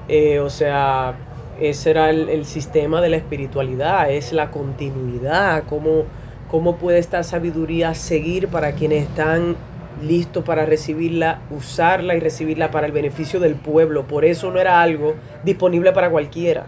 eh, 0.09 0.39
o 0.39 0.49
sea, 0.49 1.13
ese 1.59 1.91
era 1.91 2.09
el, 2.09 2.45
sistema 2.45 2.99
de 2.99 3.09
la 3.09 3.17
espiritualidad, 3.17 4.09
es 4.09 4.33
la 4.33 4.49
continuidad, 4.49 5.65
cómo, 5.67 6.05
cómo 6.49 6.77
puede 6.77 6.97
esta 6.97 7.21
sabiduría 7.23 7.93
seguir 7.93 8.47
para 8.47 8.71
quienes 8.71 9.03
están 9.03 9.55
listo 10.01 10.43
para 10.43 10.65
recibirla, 10.65 11.41
usarla 11.51 12.15
y 12.15 12.19
recibirla 12.19 12.71
para 12.71 12.87
el 12.87 12.91
beneficio 12.91 13.39
del 13.39 13.55
pueblo. 13.55 14.05
Por 14.05 14.25
eso 14.25 14.49
no 14.49 14.59
era 14.59 14.81
algo 14.81 15.13
disponible 15.43 15.91
para 15.91 16.09
cualquiera, 16.09 16.65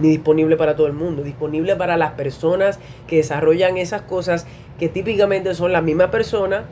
ni 0.00 0.08
disponible 0.08 0.56
para 0.56 0.74
todo 0.74 0.86
el 0.86 0.94
mundo, 0.94 1.22
disponible 1.22 1.76
para 1.76 1.98
las 1.98 2.12
personas 2.12 2.78
que 3.06 3.16
desarrollan 3.16 3.76
esas 3.76 4.02
cosas 4.02 4.46
que 4.78 4.88
típicamente 4.88 5.54
son 5.54 5.72
las 5.72 5.82
mismas 5.82 6.08
personas 6.08 6.62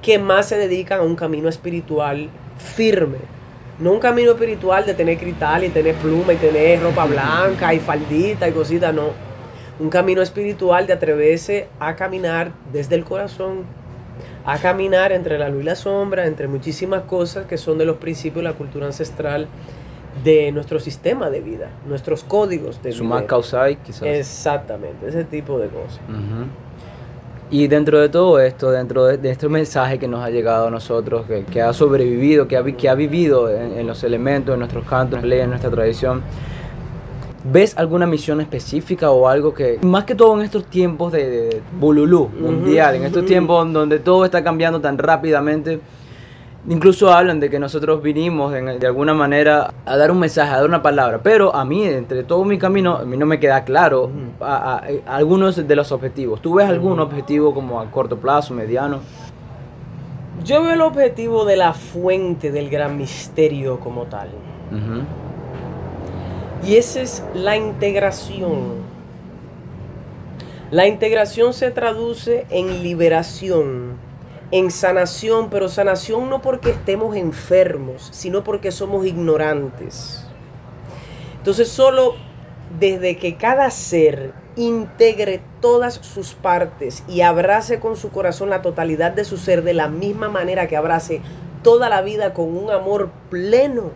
que 0.00 0.18
más 0.18 0.46
se 0.46 0.58
dedican 0.58 1.00
a 1.00 1.02
un 1.02 1.16
camino 1.16 1.48
espiritual 1.48 2.28
firme. 2.58 3.33
No 3.78 3.92
un 3.92 3.98
camino 3.98 4.32
espiritual 4.32 4.86
de 4.86 4.94
tener 4.94 5.18
cristal 5.18 5.64
y 5.64 5.68
tener 5.68 5.94
pluma 5.96 6.32
y 6.32 6.36
tener 6.36 6.80
ropa 6.80 7.06
blanca 7.06 7.74
y 7.74 7.80
faldita 7.80 8.48
y 8.48 8.52
cositas, 8.52 8.94
no. 8.94 9.08
Un 9.80 9.90
camino 9.90 10.22
espiritual 10.22 10.86
de 10.86 10.92
atreverse 10.92 11.66
a 11.80 11.96
caminar 11.96 12.52
desde 12.72 12.94
el 12.94 13.04
corazón, 13.04 13.64
a 14.44 14.58
caminar 14.58 15.10
entre 15.10 15.38
la 15.38 15.48
luz 15.48 15.62
y 15.62 15.64
la 15.64 15.74
sombra, 15.74 16.26
entre 16.26 16.46
muchísimas 16.46 17.02
cosas 17.02 17.46
que 17.46 17.58
son 17.58 17.78
de 17.78 17.84
los 17.84 17.96
principios 17.96 18.44
de 18.44 18.50
la 18.50 18.52
cultura 18.52 18.86
ancestral 18.86 19.48
de 20.22 20.52
nuestro 20.52 20.78
sistema 20.78 21.28
de 21.28 21.40
vida, 21.40 21.70
nuestros 21.88 22.22
códigos 22.22 22.80
de 22.82 22.92
Su 22.92 23.02
vida. 23.04 23.26
causal, 23.26 23.76
quizás. 23.78 24.02
Exactamente, 24.04 25.08
ese 25.08 25.24
tipo 25.24 25.58
de 25.58 25.66
cosas. 25.68 26.00
Y 27.50 27.68
dentro 27.68 28.00
de 28.00 28.08
todo 28.08 28.40
esto, 28.40 28.70
dentro 28.70 29.04
de, 29.04 29.30
este 29.30 29.48
mensaje 29.48 29.98
que 29.98 30.08
nos 30.08 30.24
ha 30.24 30.30
llegado 30.30 30.68
a 30.68 30.70
nosotros, 30.70 31.26
que, 31.50 31.62
ha 31.62 31.72
sobrevivido, 31.72 32.48
que 32.48 32.56
ha, 32.56 32.64
que 32.64 32.88
ha 32.88 32.94
vivido 32.94 33.50
en, 33.50 33.86
los 33.86 34.02
elementos, 34.02 34.54
en 34.54 34.60
nuestros 34.60 34.84
cantos, 34.86 35.22
en 35.22 35.28
leyes, 35.28 35.44
en 35.44 35.50
nuestra 35.50 35.70
tradición, 35.70 36.22
¿Ves 37.46 37.76
alguna 37.76 38.06
misión 38.06 38.40
específica 38.40 39.10
o 39.10 39.28
algo 39.28 39.52
que, 39.52 39.78
más 39.82 40.04
que 40.04 40.14
todo 40.14 40.34
en 40.38 40.46
estos 40.46 40.64
tiempos 40.64 41.12
de, 41.12 41.60
bululú 41.78 42.30
mundial, 42.40 42.94
en 42.94 43.04
estos 43.04 43.26
tiempos 43.26 43.70
donde 43.70 43.98
todo 43.98 44.24
está 44.24 44.42
cambiando 44.42 44.80
tan 44.80 44.96
rápidamente, 44.96 45.78
incluso 46.68 47.12
hablan 47.12 47.40
de 47.40 47.50
que 47.50 47.58
nosotros 47.58 48.02
vinimos 48.02 48.52
de 48.52 48.86
alguna 48.86 49.14
manera 49.14 49.74
a 49.84 49.96
dar 49.96 50.10
un 50.10 50.18
mensaje, 50.18 50.52
a 50.52 50.56
dar 50.56 50.66
una 50.66 50.82
palabra, 50.82 51.20
pero 51.22 51.54
a 51.54 51.64
mí, 51.64 51.84
entre 51.84 52.24
todo 52.24 52.44
mi 52.44 52.58
camino, 52.58 52.96
a 52.96 53.04
mí 53.04 53.16
no 53.16 53.26
me 53.26 53.38
queda 53.38 53.64
claro 53.64 54.10
algunos 55.06 55.56
de 55.66 55.76
los 55.76 55.92
objetivos. 55.92 56.40
¿Tú 56.40 56.54
ves 56.54 56.68
algún 56.68 57.00
objetivo 57.00 57.52
como 57.52 57.80
a 57.80 57.90
corto 57.90 58.18
plazo, 58.18 58.54
mediano? 58.54 59.00
Yo 60.44 60.62
veo 60.62 60.72
el 60.74 60.80
objetivo 60.80 61.44
de 61.44 61.56
la 61.56 61.74
fuente 61.74 62.50
del 62.50 62.68
gran 62.68 62.96
misterio 62.96 63.78
como 63.78 64.04
tal. 64.04 64.28
Y 66.66 66.76
esa 66.76 67.02
es 67.02 67.22
la 67.34 67.56
integración. 67.56 68.84
La 70.70 70.86
integración 70.88 71.52
se 71.52 71.70
traduce 71.70 72.46
en 72.50 72.82
liberación, 72.82 73.96
en 74.50 74.70
sanación, 74.70 75.50
pero 75.50 75.68
sanación 75.68 76.28
no 76.30 76.42
porque 76.42 76.70
estemos 76.70 77.16
enfermos, 77.16 78.08
sino 78.12 78.44
porque 78.44 78.70
somos 78.70 79.06
ignorantes. 79.06 80.26
Entonces 81.38 81.68
solo 81.68 82.14
desde 82.78 83.16
que 83.16 83.36
cada 83.36 83.70
ser 83.70 84.32
integre 84.56 85.42
todas 85.60 85.94
sus 85.94 86.34
partes 86.34 87.02
y 87.08 87.22
abrace 87.22 87.80
con 87.80 87.96
su 87.96 88.10
corazón 88.10 88.50
la 88.50 88.62
totalidad 88.62 89.12
de 89.12 89.24
su 89.24 89.36
ser 89.36 89.62
de 89.62 89.74
la 89.74 89.88
misma 89.88 90.28
manera 90.28 90.68
que 90.68 90.76
abrace 90.76 91.20
toda 91.62 91.88
la 91.88 92.02
vida 92.02 92.34
con 92.34 92.56
un 92.56 92.70
amor 92.70 93.10
pleno, 93.30 93.92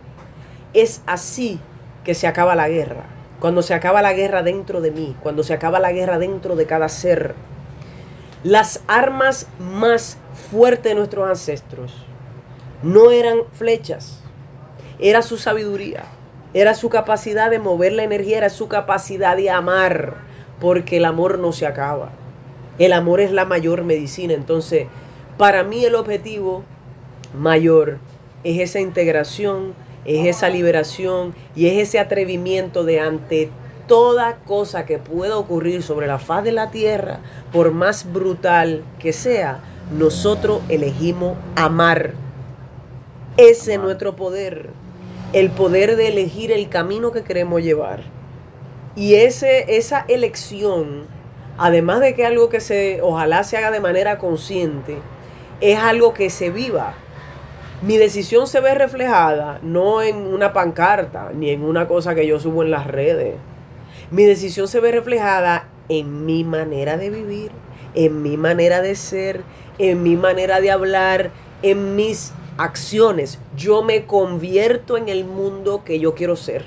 es 0.73 1.01
así 1.05 1.59
que 2.03 2.13
se 2.13 2.27
acaba 2.27 2.55
la 2.55 2.67
guerra, 2.67 3.05
cuando 3.39 3.61
se 3.61 3.73
acaba 3.73 4.01
la 4.01 4.13
guerra 4.13 4.43
dentro 4.43 4.81
de 4.81 4.91
mí, 4.91 5.15
cuando 5.21 5.43
se 5.43 5.53
acaba 5.53 5.79
la 5.79 5.91
guerra 5.91 6.19
dentro 6.19 6.55
de 6.55 6.65
cada 6.65 6.89
ser. 6.89 7.35
Las 8.43 8.81
armas 8.87 9.47
más 9.59 10.17
fuertes 10.51 10.91
de 10.91 10.95
nuestros 10.95 11.29
ancestros 11.29 11.93
no 12.83 13.11
eran 13.11 13.39
flechas, 13.53 14.21
era 14.99 15.21
su 15.21 15.37
sabiduría, 15.37 16.05
era 16.53 16.73
su 16.73 16.89
capacidad 16.89 17.49
de 17.49 17.59
mover 17.59 17.93
la 17.93 18.03
energía, 18.03 18.37
era 18.37 18.49
su 18.49 18.67
capacidad 18.67 19.35
de 19.35 19.49
amar, 19.49 20.15
porque 20.59 20.97
el 20.97 21.05
amor 21.05 21.37
no 21.37 21.51
se 21.51 21.67
acaba. 21.67 22.11
El 22.77 22.93
amor 22.93 23.19
es 23.19 23.31
la 23.31 23.43
mayor 23.43 23.83
medicina. 23.83 24.33
Entonces, 24.33 24.87
para 25.37 25.63
mí 25.63 25.83
el 25.83 25.95
objetivo 25.95 26.63
mayor 27.33 27.99
es 28.43 28.59
esa 28.59 28.79
integración 28.79 29.73
es 30.05 30.25
esa 30.25 30.49
liberación 30.49 31.35
y 31.55 31.67
es 31.67 31.77
ese 31.77 31.99
atrevimiento 31.99 32.83
de 32.83 32.99
ante 32.99 33.49
toda 33.89 34.37
cosa 34.47 34.85
que 34.85 34.99
pueda 34.99 35.37
ocurrir 35.37 35.83
sobre 35.83 36.07
la 36.07 36.17
faz 36.17 36.45
de 36.45 36.53
la 36.53 36.71
tierra, 36.71 37.19
por 37.51 37.71
más 37.71 38.09
brutal 38.13 38.83
que 38.99 39.11
sea, 39.11 39.59
nosotros 39.91 40.61
elegimos 40.69 41.37
amar. 41.57 42.13
Ese 43.35 43.73
es 43.73 43.79
nuestro 43.81 44.15
poder, 44.15 44.69
el 45.33 45.49
poder 45.49 45.97
de 45.97 46.07
elegir 46.07 46.53
el 46.53 46.69
camino 46.69 47.11
que 47.11 47.23
queremos 47.23 47.61
llevar. 47.61 48.03
Y 48.95 49.15
ese, 49.15 49.75
esa 49.75 50.05
elección, 50.07 51.07
además 51.57 51.99
de 51.99 52.15
que 52.15 52.25
algo 52.25 52.47
que 52.47 52.61
se, 52.61 53.01
ojalá 53.01 53.43
se 53.43 53.57
haga 53.57 53.71
de 53.71 53.81
manera 53.81 54.17
consciente, 54.17 54.99
es 55.59 55.77
algo 55.77 56.13
que 56.13 56.29
se 56.29 56.49
viva 56.49 56.93
mi 57.81 57.97
decisión 57.97 58.45
se 58.45 58.59
ve 58.59 58.75
reflejada 58.75 59.59
no 59.63 60.01
en 60.01 60.17
una 60.17 60.51
pancarta 60.51 61.31
ni 61.33 61.49
en 61.51 61.63
una 61.63 61.87
cosa 61.87 62.13
que 62.13 62.27
yo 62.27 62.37
subo 62.37 62.61
en 62.61 62.71
las 62.71 62.85
redes. 62.85 63.35
Mi 64.11 64.25
decisión 64.25 64.67
se 64.67 64.79
ve 64.79 64.91
reflejada 64.91 65.67
en 65.87 66.25
mi 66.25 66.43
manera 66.43 66.97
de 66.97 67.11
vivir, 67.11 67.51
en 67.93 68.23
mi 68.23 68.37
manera 68.37 68.81
de 68.81 68.95
ser, 68.95 69.43
en 69.77 70.01
mi 70.01 70.15
manera 70.15 70.61
de 70.61 70.71
hablar, 70.71 71.29
en 71.61 71.95
mis 71.95 72.33
acciones. 72.57 73.37
Yo 73.55 73.83
me 73.83 74.05
convierto 74.05 74.97
en 74.97 75.09
el 75.09 75.25
mundo 75.25 75.83
que 75.83 75.99
yo 75.99 76.15
quiero 76.15 76.35
ser. 76.35 76.65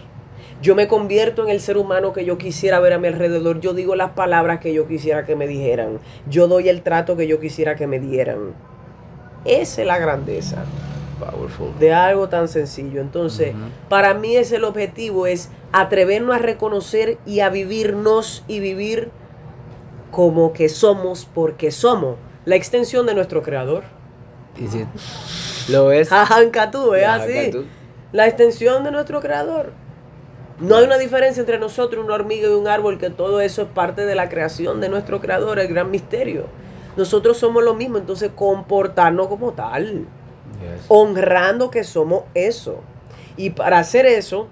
Yo 0.61 0.77
me 0.77 0.87
convierto 0.87 1.43
en 1.43 1.49
el 1.49 1.61
ser 1.61 1.79
humano 1.79 2.13
que 2.13 2.25
yo 2.25 2.39
quisiera 2.39 2.79
ver 2.79 2.93
a 2.93 2.99
mi 2.99 3.09
alrededor. 3.09 3.59
Yo 3.59 3.75
digo 3.75 3.97
las 3.97 4.13
palabras 4.13 4.61
que 4.61 4.73
yo 4.73 4.87
quisiera 4.87 5.25
que 5.25 5.35
me 5.35 5.49
dijeran. 5.49 5.99
Yo 6.29 6.47
doy 6.47 6.69
el 6.69 6.83
trato 6.83 7.17
que 7.17 7.27
yo 7.27 7.41
quisiera 7.41 7.75
que 7.75 7.89
me 7.89 7.99
dieran. 7.99 8.55
Esa 9.45 9.81
es 9.81 9.87
la 9.89 9.99
grandeza 9.99 10.65
de 11.79 11.93
algo 11.93 12.29
tan 12.29 12.49
sencillo. 12.49 13.01
Entonces, 13.01 13.55
para 13.89 14.15
mí 14.15 14.37
es 14.37 14.53
el 14.53 14.65
objetivo, 14.65 15.27
es 15.27 15.51
atrevernos 15.73 16.37
a 16.37 16.39
reconocer 16.39 17.19
y 17.27 17.41
a 17.41 17.49
vivirnos 17.49 18.45
y 18.49 18.61
vivir 18.61 19.11
como 20.11 20.53
que 20.53 20.69
somos 20.69 21.27
porque 21.33 21.71
somos 21.71 22.17
la 22.45 22.57
extensión 22.57 23.07
de 23.07 23.15
nuestro 23.15 23.43
creador. 23.43 23.85
Lo 25.69 25.93
es. 25.93 26.11
tú, 26.73 26.95
es 26.95 27.07
así. 27.07 27.53
La 28.13 28.27
extensión 28.27 28.85
de 28.85 28.91
nuestro 28.91 29.21
creador. 29.21 29.73
No 30.61 30.77
hay 30.77 30.85
una 30.85 30.99
diferencia 30.99 31.41
entre 31.41 31.59
nosotros, 31.59 32.05
una 32.05 32.15
hormiga 32.15 32.49
y 32.49 32.53
un 32.53 32.69
árbol, 32.69 32.99
que 32.99 33.11
todo 33.11 33.41
eso 33.41 33.63
es 33.63 33.69
parte 33.69 34.05
de 34.05 34.15
la 34.15 34.29
creación 34.29 34.81
de 34.81 34.89
nuestro 34.89 35.21
creador, 35.21 35.59
el 35.59 35.69
gran 35.69 35.91
misterio. 35.91 36.47
Nosotros 36.97 37.39
somos 37.39 37.65
lo 37.65 37.75
mismo, 37.75 37.99
entonces 37.99 38.31
comportarnos 38.35 39.29
como 39.29 39.53
tal 39.53 40.07
honrando 40.89 41.71
que 41.71 41.85
somos 41.85 42.25
eso. 42.35 42.81
Y 43.37 43.51
para 43.51 43.79
hacer 43.79 44.07
eso 44.07 44.49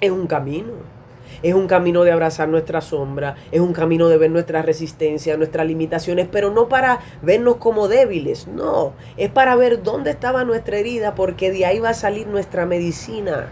es 0.00 0.10
un 0.10 0.26
camino. 0.26 0.96
Es 1.42 1.54
un 1.54 1.66
camino 1.66 2.04
de 2.04 2.12
abrazar 2.12 2.48
nuestra 2.48 2.80
sombra, 2.80 3.36
es 3.52 3.60
un 3.60 3.72
camino 3.72 4.08
de 4.08 4.16
ver 4.16 4.30
nuestra 4.30 4.62
resistencia, 4.62 5.36
nuestras 5.36 5.66
limitaciones, 5.66 6.28
pero 6.30 6.50
no 6.50 6.68
para 6.68 7.00
vernos 7.20 7.56
como 7.56 7.88
débiles, 7.88 8.46
no, 8.48 8.94
es 9.16 9.28
para 9.28 9.54
ver 9.54 9.82
dónde 9.82 10.10
estaba 10.10 10.44
nuestra 10.44 10.78
herida, 10.78 11.14
porque 11.14 11.50
de 11.50 11.66
ahí 11.66 11.78
va 11.78 11.90
a 11.90 11.94
salir 11.94 12.26
nuestra 12.26 12.64
medicina, 12.66 13.48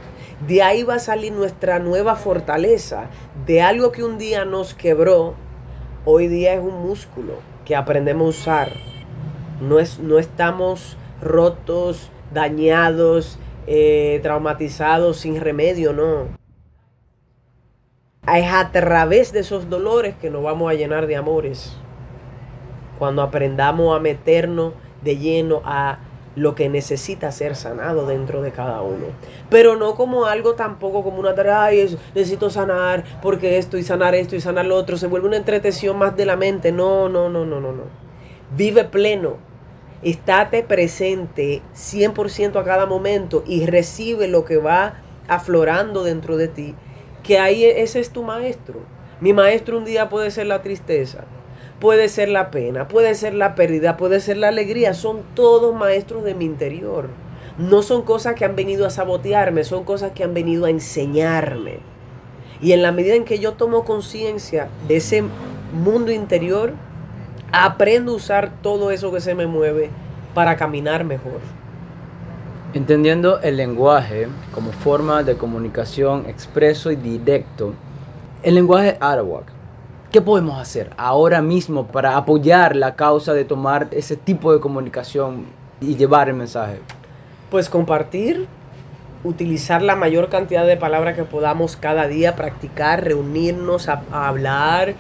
De 0.48 0.62
ahí 0.62 0.82
va 0.82 0.94
a 0.94 0.98
salir 0.98 1.32
nuestra 1.32 1.78
nueva 1.78 2.16
fortaleza. 2.16 3.08
De 3.46 3.62
algo 3.62 3.92
que 3.92 4.02
un 4.02 4.18
día 4.18 4.44
nos 4.44 4.74
quebró, 4.74 5.34
hoy 6.04 6.26
día 6.28 6.54
es 6.54 6.60
un 6.60 6.82
músculo 6.82 7.34
que 7.64 7.76
aprendemos 7.76 8.26
a 8.26 8.40
usar. 8.40 8.72
No, 9.60 9.78
es, 9.78 10.00
no 10.00 10.18
estamos 10.18 10.96
rotos, 11.24 12.10
dañados, 12.32 13.38
eh, 13.66 14.20
traumatizados, 14.22 15.16
sin 15.18 15.40
remedio, 15.40 15.92
no. 15.92 16.28
Es 18.32 18.50
a 18.50 18.70
través 18.72 19.32
de 19.32 19.40
esos 19.40 19.68
dolores 19.68 20.14
que 20.20 20.30
nos 20.30 20.42
vamos 20.42 20.70
a 20.70 20.74
llenar 20.74 21.06
de 21.06 21.16
amores. 21.16 21.76
Cuando 22.98 23.22
aprendamos 23.22 23.94
a 23.96 24.00
meternos 24.00 24.72
de 25.02 25.18
lleno 25.18 25.60
a 25.64 25.98
lo 26.36 26.54
que 26.54 26.68
necesita 26.68 27.30
ser 27.30 27.54
sanado 27.54 28.06
dentro 28.06 28.42
de 28.42 28.50
cada 28.50 28.82
uno. 28.82 29.06
Pero 29.50 29.76
no 29.76 29.94
como 29.94 30.24
algo 30.24 30.54
tampoco 30.54 31.04
como 31.04 31.18
una 31.18 31.34
tarea, 31.34 31.64
ay, 31.64 31.96
necesito 32.14 32.50
sanar 32.50 33.04
porque 33.22 33.58
esto 33.58 33.78
y 33.78 33.82
sanar 33.82 34.14
esto 34.14 34.34
y 34.36 34.40
sanar 34.40 34.66
lo 34.66 34.76
otro. 34.76 34.96
Se 34.96 35.06
vuelve 35.06 35.28
una 35.28 35.36
entretención 35.36 35.98
más 35.98 36.16
de 36.16 36.26
la 36.26 36.36
mente. 36.36 36.72
No, 36.72 37.08
no, 37.08 37.28
no, 37.28 37.44
no, 37.44 37.60
no, 37.60 37.72
no. 37.72 37.82
Vive 38.56 38.84
pleno. 38.84 39.53
Estate 40.04 40.62
presente 40.62 41.62
100% 41.74 42.60
a 42.60 42.64
cada 42.64 42.86
momento 42.86 43.42
y 43.46 43.66
recibe 43.66 44.28
lo 44.28 44.44
que 44.44 44.58
va 44.58 45.02
aflorando 45.28 46.04
dentro 46.04 46.36
de 46.36 46.48
ti. 46.48 46.74
Que 47.22 47.38
ahí 47.38 47.64
e, 47.64 47.82
ese 47.82 48.00
es 48.00 48.10
tu 48.10 48.22
maestro. 48.22 48.80
Mi 49.20 49.32
maestro 49.32 49.78
un 49.78 49.84
día 49.84 50.08
puede 50.08 50.30
ser 50.30 50.46
la 50.46 50.62
tristeza 50.62 51.24
puede 51.84 52.08
ser 52.08 52.30
la 52.30 52.50
pena, 52.50 52.88
puede 52.88 53.14
ser 53.14 53.34
la 53.34 53.54
pérdida, 53.54 53.98
puede 53.98 54.20
ser 54.20 54.38
la 54.38 54.48
alegría. 54.48 54.94
Son 54.94 55.22
todos 55.34 55.74
maestros 55.74 56.24
de 56.24 56.34
mi 56.34 56.46
interior. 56.46 57.10
No 57.58 57.82
son 57.82 58.02
cosas 58.02 58.34
que 58.34 58.44
han 58.44 58.56
venido 58.56 58.86
a 58.86 58.90
sabotearme, 58.90 59.64
son 59.64 59.84
cosas 59.84 60.12
que 60.12 60.24
han 60.24 60.32
venido 60.34 60.64
a 60.64 60.70
enseñarme. 60.70 61.80
Y 62.60 62.72
en 62.72 62.82
la 62.82 62.90
medida 62.90 63.14
en 63.14 63.24
que 63.24 63.38
yo 63.38 63.52
tomo 63.52 63.84
conciencia 63.84 64.68
de 64.88 64.96
ese 64.96 65.24
mundo 65.72 66.10
interior, 66.10 66.72
aprendo 67.62 68.12
a 68.12 68.16
usar 68.16 68.50
todo 68.62 68.90
eso 68.90 69.12
que 69.12 69.20
se 69.20 69.34
me 69.34 69.46
mueve 69.46 69.90
para 70.34 70.56
caminar 70.56 71.04
mejor. 71.04 71.40
Entendiendo 72.72 73.40
el 73.40 73.56
lenguaje 73.56 74.26
como 74.52 74.72
forma 74.72 75.22
de 75.22 75.36
comunicación 75.36 76.26
expreso 76.26 76.90
y 76.90 76.96
directo, 76.96 77.74
el 78.42 78.56
lenguaje 78.56 78.96
Arawak 79.00 79.54
¿Qué 80.14 80.22
podemos 80.22 80.60
hacer 80.60 80.90
ahora 80.96 81.42
mismo 81.42 81.88
para 81.88 82.16
apoyar 82.16 82.76
la 82.76 82.94
causa 82.94 83.32
de 83.32 83.44
tomar 83.44 83.88
ese 83.90 84.16
tipo 84.16 84.52
de 84.52 84.60
comunicación 84.60 85.46
y 85.80 85.96
llevar 85.96 86.28
el 86.28 86.36
mensaje? 86.36 86.78
Pues 87.50 87.68
compartir, 87.68 88.46
utilizar 89.24 89.82
la 89.82 89.96
mayor 89.96 90.28
cantidad 90.28 90.64
de 90.64 90.76
palabras 90.76 91.16
que 91.16 91.24
podamos 91.24 91.76
cada 91.76 92.06
día, 92.06 92.36
practicar, 92.36 93.02
reunirnos 93.02 93.88
a, 93.88 94.04
hablar, 94.12 94.94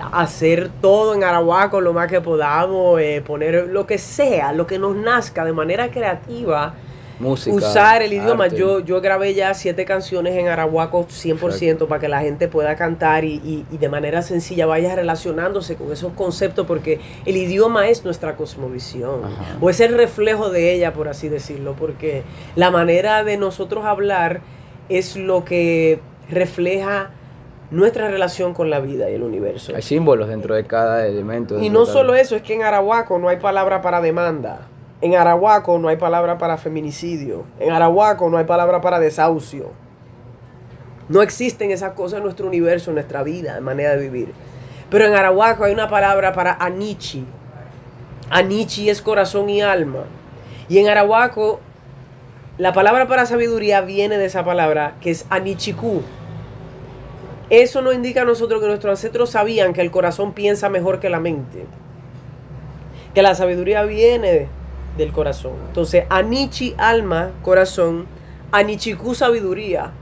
hacer 0.00 0.70
todo 0.80 1.14
en 1.14 1.24
arahuaco 1.24 1.80
lo 1.80 1.92
más 1.92 2.08
que 2.08 2.20
podamos, 2.20 3.00
eh, 3.00 3.22
poner 3.26 3.68
lo 3.68 3.86
que 3.86 3.98
sea, 3.98 4.52
lo 4.52 4.66
que 4.66 4.78
nos 4.78 4.96
nazca 4.96 5.44
de 5.44 5.52
manera 5.52 5.90
creativa 5.90 6.74
usar 7.20 8.02
el 8.02 8.12
idioma. 8.12 8.46
Yo, 8.48 8.80
yo 8.80 9.00
grabé 9.00 9.34
ya 9.34 9.52
siete 9.54 9.84
canciones 9.84 10.36
en 10.36 10.48
arahuaco 10.48 11.06
100% 11.06 11.86
para 11.86 12.00
que 12.00 12.08
la 12.08 12.20
gente 12.20 12.48
pueda 12.48 12.76
cantar 12.76 13.24
y, 13.24 13.64
de 13.70 13.88
manera 13.88 14.22
sencilla 14.22 14.66
vaya 14.66 14.94
relacionándose 14.94 15.76
con 15.76 15.92
esos 15.92 16.12
conceptos 16.12 16.66
porque 16.66 17.00
el 17.26 17.36
idioma 17.36 17.88
es 17.88 18.04
nuestra 18.04 18.36
cosmovisión 18.36 19.22
o 19.60 19.70
es 19.70 19.80
el 19.80 19.96
reflejo 19.96 20.50
de 20.50 20.74
ella, 20.74 20.92
por 20.92 21.08
así 21.08 21.28
decirlo, 21.28 21.74
porque 21.78 22.22
la 22.54 22.70
manera 22.70 23.24
de 23.24 23.36
nosotros 23.36 23.84
hablar 23.84 24.40
es 24.88 25.16
lo 25.16 25.44
que 25.44 26.00
refleja 26.30 27.10
nuestra 27.70 28.08
relación 28.08 28.54
con 28.54 28.70
la 28.70 28.80
vida 28.80 29.10
y 29.10 29.14
el 29.14 29.22
universo. 29.22 29.72
Hay 29.74 29.82
símbolos 29.82 30.28
dentro 30.28 30.54
de 30.54 30.64
cada 30.64 31.06
elemento. 31.06 31.60
Y 31.60 31.70
no 31.70 31.86
solo 31.86 32.14
eso, 32.14 32.36
es 32.36 32.42
que 32.42 32.54
en 32.54 32.62
arahuaco 32.62 33.18
no 33.18 33.28
hay 33.28 33.38
palabra 33.38 33.82
para 33.82 34.00
demanda. 34.00 34.68
En 35.00 35.14
Arahuaco 35.14 35.78
no 35.78 35.88
hay 35.88 35.96
palabra 35.96 36.38
para 36.38 36.56
feminicidio. 36.56 37.44
En 37.60 37.70
Arahuaco 37.70 38.28
no 38.30 38.36
hay 38.36 38.44
palabra 38.44 38.80
para 38.80 38.98
desahucio. 38.98 39.70
No 41.08 41.22
existen 41.22 41.70
esas 41.70 41.92
cosas 41.92 42.18
en 42.18 42.24
nuestro 42.24 42.48
universo, 42.48 42.90
en 42.90 42.96
nuestra 42.96 43.22
vida, 43.22 43.56
en 43.56 43.62
manera 43.62 43.94
de 43.94 44.02
vivir. 44.02 44.32
Pero 44.90 45.04
en 45.04 45.14
Arahuaco 45.14 45.62
hay 45.62 45.72
una 45.72 45.88
palabra 45.88 46.32
para 46.32 46.52
Anichi. 46.52 47.24
Anichi 48.28 48.90
es 48.90 49.00
corazón 49.00 49.48
y 49.48 49.62
alma. 49.62 50.04
Y 50.68 50.78
en 50.78 50.88
Arahuaco, 50.88 51.60
la 52.58 52.72
palabra 52.72 53.06
para 53.06 53.24
sabiduría 53.24 53.82
viene 53.82 54.18
de 54.18 54.24
esa 54.24 54.44
palabra, 54.44 54.96
que 55.00 55.10
es 55.10 55.26
Anichiku. 55.30 56.02
Eso 57.50 57.80
nos 57.82 57.94
indica 57.94 58.22
a 58.22 58.24
nosotros 58.24 58.60
que 58.60 58.66
nuestros 58.66 58.90
ancestros 58.98 59.30
sabían 59.30 59.72
que 59.72 59.80
el 59.80 59.90
corazón 59.90 60.32
piensa 60.32 60.68
mejor 60.68 61.00
que 61.00 61.08
la 61.08 61.20
mente. 61.20 61.64
Que 63.14 63.22
la 63.22 63.34
sabiduría 63.34 63.82
viene 63.84 64.48
del 64.96 65.12
corazón. 65.12 65.52
Entonces, 65.68 66.04
Anichi, 66.10 66.74
alma, 66.76 67.30
corazón, 67.42 68.06
Anichiku, 68.52 69.14
sabiduría. 69.14 69.92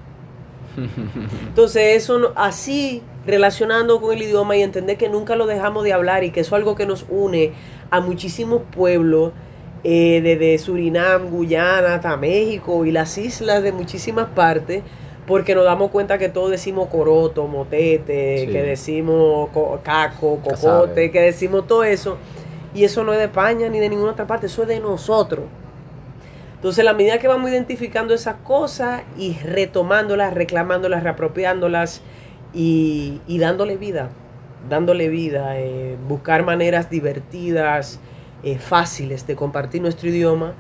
Entonces, 1.49 2.03
eso 2.03 2.33
así 2.35 3.03
relacionando 3.27 4.01
con 4.01 4.15
el 4.15 4.23
idioma 4.23 4.57
y 4.57 4.63
entender 4.63 4.97
que 4.97 5.09
nunca 5.09 5.37
lo 5.37 5.47
dejamos 5.47 5.85
de 5.85 5.93
hablar 5.93 6.25
y 6.25 6.31
que 6.31 6.41
eso 6.41 6.55
es 6.55 6.61
algo 6.61 6.75
que 6.75 6.87
nos 6.87 7.07
une 7.09 7.53
a 7.91 8.01
muchísimos 8.01 8.63
pueblos, 8.75 9.33
eh, 9.85 10.21
desde 10.23 10.59
Surinam, 10.59 11.31
Guyana 11.31 11.95
hasta 11.95 12.17
México 12.17 12.85
y 12.85 12.93
las 12.93 13.17
islas 13.19 13.63
de 13.63 13.73
muchísimas 13.73 14.27
partes, 14.31 14.83
porque 15.27 15.55
nos 15.55 15.65
damos 15.65 15.91
cuenta 15.91 16.19
que 16.19 16.29
todos 16.29 16.51
decimos 16.51 16.89
coroto, 16.89 17.47
motete, 17.49 18.47
que 18.47 18.63
decimos 18.63 19.51
caco, 19.83 20.39
cocote, 20.43 21.11
que 21.11 21.21
decimos 21.21 21.67
todo 21.67 21.85
eso. 21.85 22.17
Y 22.75 22.85
eso 22.85 23.05
no 23.05 23.13
es 23.13 23.19
de 23.19 23.25
España 23.25 23.69
ni 23.69 23.81
de 23.81 23.89
ninguna 23.89 24.13
otra 24.13 24.27
parte, 24.27 24.47
eso 24.47 24.63
es 24.63 24.69
de 24.69 24.81
nosotros. 24.81 25.45
Entonces, 26.55 26.85
la 26.85 26.95
medida 26.95 27.19
que 27.19 27.29
vamos 27.29 27.51
identificando 27.51 28.15
esas 28.15 28.37
cosas 28.37 29.03
y 29.19 29.35
retomándolas, 29.35 30.33
reclamándolas, 30.33 31.03
reapropiándolas 31.03 32.03
y, 32.53 33.21
dándole 33.27 33.77
vida, 33.77 34.11
dándole 34.69 35.09
vida, 35.09 35.59
eh, 35.59 35.97
buscar 36.09 36.45
maneras 36.45 36.89
divertidas, 36.89 38.01
eh, 38.43 38.59
fáciles 38.59 39.27
de 39.27 39.37
compartir 39.37 39.83
nuestro 39.83 40.09
idioma, 40.09 40.55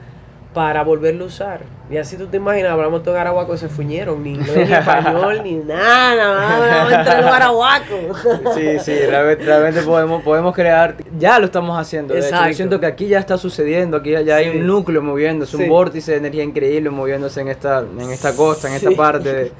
para 0.56 0.82
volverlo 0.82 1.24
a 1.24 1.26
usar. 1.26 1.60
Y 1.90 1.98
así 1.98 2.16
tú 2.16 2.28
te 2.28 2.38
imaginas, 2.38 2.72
hablamos 2.72 3.02
todo 3.02 3.18
arahuaco, 3.18 3.58
se 3.58 3.68
fuñeron, 3.68 4.22
ni 4.22 4.30
inglés, 4.30 4.66
ni 4.66 4.74
español, 4.74 5.42
ni 5.44 5.56
nada, 5.56 6.16
nada, 6.16 7.20
los 7.20 7.30
arahuacos. 7.30 8.26
Sí, 8.54 8.78
sí, 8.78 8.94
realmente, 9.06 9.82
podemos, 9.82 10.22
podemos 10.22 10.54
crear, 10.54 10.96
ya 11.18 11.38
lo 11.38 11.44
estamos 11.44 11.78
haciendo. 11.78 12.14
De 12.14 12.20
hecho, 12.20 12.46
yo 12.46 12.54
siento 12.54 12.80
que 12.80 12.86
aquí 12.86 13.06
ya 13.06 13.18
está 13.18 13.36
sucediendo, 13.36 13.98
aquí 13.98 14.12
ya 14.24 14.36
hay 14.36 14.48
un 14.48 14.66
núcleo 14.66 15.02
moviéndose, 15.02 15.58
un 15.58 15.68
vórtice 15.68 16.12
de 16.12 16.18
energía 16.18 16.42
increíble 16.44 16.88
moviéndose 16.88 17.42
en 17.42 17.48
esta, 17.48 17.80
en 17.80 18.10
esta 18.10 18.34
costa, 18.34 18.68
en 18.68 18.76
esta 18.76 18.92
parte 18.92 19.52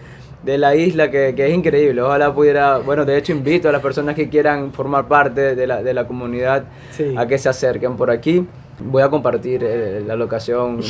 de, 0.43 0.57
la 0.57 0.75
isla 0.75 1.11
que, 1.11 1.35
que, 1.37 1.47
es 1.47 1.53
increíble. 1.53 2.01
Ojalá 2.01 2.33
pudiera, 2.35 2.79
bueno, 2.79 3.05
de 3.05 3.19
hecho 3.19 3.33
invito 3.33 3.69
a 3.69 3.73
las 3.73 3.83
personas 3.83 4.15
que 4.15 4.31
quieran 4.31 4.73
formar 4.73 5.07
parte 5.09 5.55
de 5.55 5.67
la, 5.67 5.83
de 5.83 5.93
la 5.93 6.07
comunidad 6.07 6.65
a 7.19 7.27
que 7.27 7.37
se 7.37 7.51
acerquen 7.51 7.99
por 7.99 8.11
aquí. 8.11 8.47
Voy 8.79 9.03
a 9.03 9.09
compartir 9.09 9.65
eh, 9.65 10.03
la 10.07 10.17
locación 10.17 10.81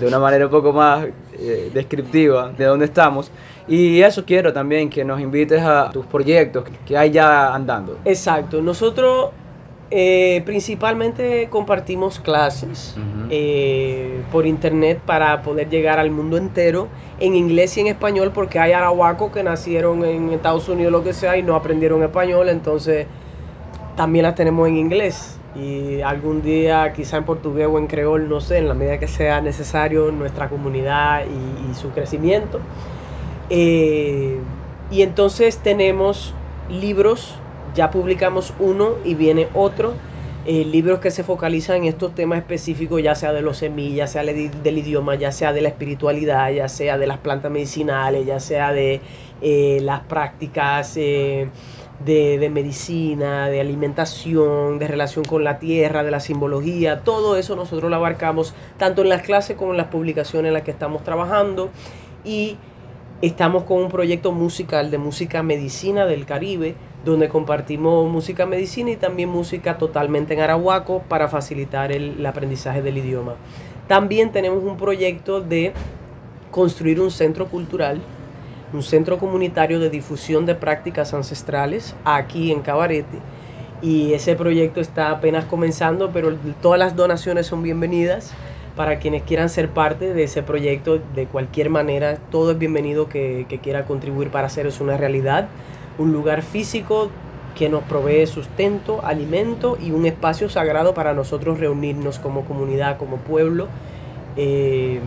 de 0.00 0.06
una 0.06 0.18
manera 0.18 0.46
un 0.46 0.50
poco 0.50 0.72
más 0.72 1.06
eh, 1.38 1.70
descriptiva 1.72 2.50
de 2.50 2.64
dónde 2.64 2.86
estamos. 2.86 3.30
Y 3.68 4.00
eso 4.00 4.24
quiero 4.24 4.52
también, 4.52 4.90
que 4.90 5.04
nos 5.04 5.20
invites 5.20 5.62
a 5.62 5.90
tus 5.90 6.04
proyectos 6.06 6.64
que 6.84 6.96
hay 6.96 7.12
ya 7.12 7.54
andando. 7.54 7.98
Exacto. 8.04 8.60
Nosotros 8.60 9.30
eh, 9.90 10.42
principalmente 10.44 11.48
compartimos 11.48 12.18
clases 12.18 12.96
por 14.32 14.44
internet 14.46 15.00
para 15.06 15.42
poder 15.42 15.68
llegar 15.68 16.00
al 16.00 16.10
mundo 16.10 16.36
entero 16.36 16.88
en 17.20 17.36
inglés 17.36 17.76
y 17.76 17.80
en 17.80 17.86
español 17.88 18.32
porque 18.34 18.58
hay 18.58 18.72
arahuacos 18.72 19.30
que 19.30 19.44
nacieron 19.44 20.04
en 20.04 20.32
Estados 20.32 20.68
Unidos 20.68 20.90
lo 20.90 21.04
que 21.04 21.12
sea 21.12 21.36
y 21.36 21.42
no 21.42 21.54
aprendieron 21.54 22.02
español 22.02 22.48
entonces 22.48 23.06
también 23.96 24.24
las 24.24 24.34
tenemos 24.34 24.68
en 24.68 24.76
inglés 24.76 25.38
y 25.58 26.00
algún 26.02 26.42
día 26.42 26.92
quizá 26.92 27.16
en 27.16 27.24
portugués 27.24 27.68
o 27.70 27.78
en 27.78 27.86
creol, 27.86 28.28
no 28.28 28.40
sé, 28.40 28.58
en 28.58 28.68
la 28.68 28.74
medida 28.74 28.98
que 28.98 29.08
sea 29.08 29.40
necesario 29.40 30.10
nuestra 30.12 30.48
comunidad 30.48 31.24
y, 31.24 31.74
su 31.74 31.90
crecimiento. 31.90 32.60
Eh, 33.50 34.38
y 34.90 35.02
entonces 35.02 35.58
tenemos 35.58 36.32
libros, 36.70 37.34
ya 37.74 37.90
publicamos 37.90 38.54
uno 38.58 38.94
y 39.04 39.14
viene 39.14 39.48
otro, 39.52 39.92
eh, 40.46 40.64
libros 40.64 41.00
que 41.00 41.10
se 41.10 41.24
focalizan 41.24 41.78
en 41.78 41.84
estos 41.84 42.14
temas 42.14 42.38
específicos, 42.38 43.02
ya 43.02 43.14
sea 43.14 43.32
de 43.32 43.42
los 43.42 43.58
semillas, 43.58 44.12
sea 44.12 44.22
del 44.22 44.78
idioma, 44.78 45.16
ya 45.16 45.32
sea 45.32 45.52
de 45.52 45.60
la 45.60 45.68
espiritualidad, 45.68 46.50
ya 46.52 46.68
sea 46.68 46.98
de 46.98 47.06
las 47.06 47.18
plantas 47.18 47.50
medicinales, 47.50 48.24
ya 48.24 48.38
sea 48.38 48.72
de 48.72 49.00
eh, 49.42 49.80
las 49.82 50.00
prácticas 50.00 50.96
de, 52.04 52.50
medicina, 52.50 53.48
de 53.48 53.60
alimentación, 53.60 54.78
de 54.78 54.86
relación 54.86 55.24
con 55.24 55.44
la 55.44 55.58
tierra, 55.58 56.04
de 56.04 56.10
la 56.10 56.20
simbología, 56.20 57.00
todo 57.00 57.36
eso 57.36 57.56
nosotros 57.56 57.90
lo 57.90 57.96
abarcamos 57.96 58.54
tanto 58.76 59.02
en 59.02 59.08
las 59.08 59.22
clases 59.22 59.56
como 59.56 59.72
en 59.72 59.78
las 59.78 59.88
publicaciones 59.88 60.48
en 60.50 60.54
las 60.54 60.62
que 60.62 60.70
estamos 60.70 61.02
trabajando 61.02 61.70
y 62.24 62.56
Estamos 63.22 63.64
con 63.64 63.78
un 63.78 63.88
proyecto 63.88 64.30
musical 64.30 64.90
de 64.90 64.98
música 64.98 65.42
medicina 65.42 66.04
del 66.04 66.26
Caribe, 66.26 66.74
donde 67.02 67.30
compartimos 67.30 68.10
música 68.10 68.44
medicina 68.44 68.90
y 68.90 68.96
también 68.96 69.30
música 69.30 69.78
totalmente 69.78 70.34
en 70.34 70.40
arahuaco 70.40 71.02
para 71.08 71.26
facilitar 71.26 71.92
el 71.92 72.24
aprendizaje 72.26 72.82
del 72.82 72.98
idioma. 72.98 73.36
También 73.88 74.32
tenemos 74.32 74.62
un 74.62 74.76
proyecto 74.76 75.40
de 75.40 75.72
construir 76.50 77.00
un 77.00 77.10
centro 77.10 77.46
cultural, 77.48 78.02
un 78.76 78.82
centro 78.82 79.18
comunitario 79.18 79.80
de 79.80 79.88
difusión 79.88 80.44
de 80.44 80.54
prácticas 80.54 81.14
ancestrales 81.14 81.94
aquí 82.04 82.52
en 82.52 82.60
Cabarete. 82.60 83.18
Y 83.82 84.12
ese 84.12 84.36
proyecto 84.36 84.80
está 84.80 85.10
apenas 85.10 85.46
comenzando, 85.46 86.10
pero 86.12 86.34
todas 86.60 86.78
las 86.78 86.94
donaciones 86.94 87.46
son 87.46 87.62
bienvenidas 87.62 88.32
para 88.74 88.98
quienes 88.98 89.22
quieran 89.22 89.48
ser 89.48 89.70
parte 89.70 90.12
de 90.12 90.24
ese 90.24 90.42
proyecto 90.42 91.00
de 91.14 91.26
cualquier 91.26 91.70
manera. 91.70 92.18
Todo 92.30 92.52
es 92.52 92.58
bienvenido 92.58 93.08
que, 93.08 93.46
que 93.48 93.58
quiera 93.58 93.86
contribuir 93.86 94.30
para 94.30 94.46
hacer 94.48 94.66
eso 94.66 94.84
una 94.84 94.96
realidad. 94.98 95.48
Un 95.98 96.12
lugar 96.12 96.42
físico 96.42 97.10
que 97.54 97.70
nos 97.70 97.82
provee 97.84 98.26
sustento, 98.26 99.00
alimento 99.02 99.78
y 99.82 99.92
un 99.92 100.04
espacio 100.04 100.50
sagrado 100.50 100.92
para 100.92 101.14
nosotros 101.14 101.58
reunirnos 101.58 102.18
como 102.18 102.44
comunidad, 102.44 102.98
como 102.98 103.16
pueblo. 103.16 103.68
Eh, 104.36 105.00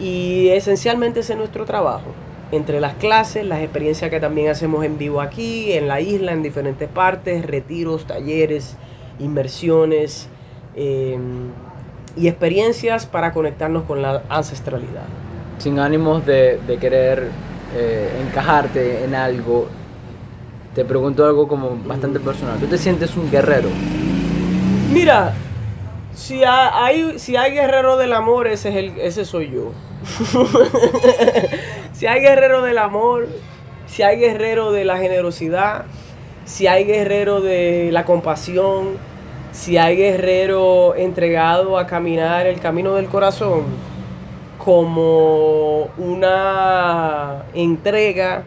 y 0.00 0.48
esencialmente 0.48 1.20
ese 1.20 1.34
es 1.34 1.38
nuestro 1.38 1.66
trabajo. 1.66 2.25
Entre 2.52 2.80
las 2.80 2.94
clases, 2.94 3.44
las 3.44 3.60
experiencias 3.60 4.10
que 4.10 4.20
también 4.20 4.50
hacemos 4.50 4.84
en 4.84 4.98
vivo 4.98 5.20
aquí, 5.20 5.72
en 5.72 5.88
la 5.88 6.00
isla, 6.00 6.32
en 6.32 6.42
diferentes 6.42 6.88
partes, 6.88 7.44
retiros, 7.44 8.06
talleres, 8.06 8.76
inmersiones. 9.18 10.28
Eh, 10.76 11.18
y 12.16 12.28
experiencias 12.28 13.06
para 13.06 13.32
conectarnos 13.32 13.84
con 13.84 14.02
la 14.02 14.22
ancestralidad. 14.28 15.04
Sin 15.58 15.78
ánimos 15.78 16.24
de, 16.24 16.58
de 16.66 16.78
querer 16.78 17.28
eh, 17.74 18.22
encajarte 18.26 19.04
en 19.04 19.14
algo, 19.14 19.68
te 20.74 20.84
pregunto 20.84 21.24
algo 21.24 21.46
como 21.46 21.76
bastante 21.84 22.18
personal. 22.20 22.58
¿Tú 22.58 22.66
te 22.66 22.78
sientes 22.78 23.16
un 23.16 23.30
guerrero? 23.30 23.68
Mira, 24.92 25.34
si 26.14 26.42
hay, 26.44 27.18
si 27.18 27.36
hay 27.36 27.52
guerrero 27.52 27.96
del 27.96 28.12
amor, 28.12 28.46
ese, 28.46 28.70
es 28.70 28.76
el, 28.76 29.00
ese 29.00 29.24
soy 29.24 29.50
yo. 29.50 29.72
Si 31.92 32.06
hay 32.06 32.20
guerrero 32.20 32.62
del 32.62 32.78
amor, 32.78 33.28
si 33.86 34.02
hay 34.02 34.18
guerrero 34.18 34.72
de 34.72 34.84
la 34.84 34.98
generosidad, 34.98 35.84
si 36.44 36.66
hay 36.66 36.84
guerrero 36.84 37.40
de 37.40 37.90
la 37.92 38.04
compasión, 38.04 38.96
si 39.52 39.78
hay 39.78 39.96
guerrero 39.96 40.94
entregado 40.94 41.78
a 41.78 41.86
caminar 41.86 42.46
el 42.46 42.60
camino 42.60 42.94
del 42.94 43.06
corazón 43.06 43.64
como 44.58 45.88
una 45.96 47.44
entrega 47.54 48.44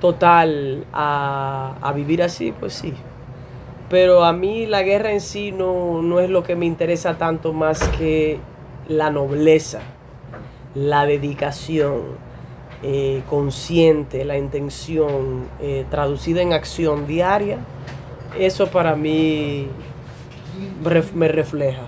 total 0.00 0.84
a, 0.92 1.76
a, 1.80 1.92
vivir 1.92 2.22
así, 2.22 2.52
pues 2.52 2.72
sí. 2.74 2.92
Pero 3.88 4.24
a 4.24 4.32
mí 4.32 4.66
la 4.66 4.82
guerra 4.82 5.12
en 5.12 5.20
sí 5.20 5.52
no, 5.52 6.02
no 6.02 6.18
es 6.18 6.28
lo 6.28 6.42
que 6.42 6.56
me 6.56 6.66
interesa 6.66 7.18
tanto 7.18 7.52
más 7.52 7.86
que 7.98 8.40
la 8.88 9.10
nobleza, 9.10 9.80
la 10.74 11.06
dedicación 11.06 12.02
eh, 12.82 13.22
consciente, 13.28 14.24
la 14.24 14.36
intención 14.36 15.46
eh, 15.60 15.84
traducida 15.90 16.42
en 16.42 16.52
acción 16.52 17.06
diaria. 17.06 17.58
Eso 18.38 18.66
para 18.68 18.96
mí 18.96 19.68
me 21.14 21.28
refleja. 21.28 21.82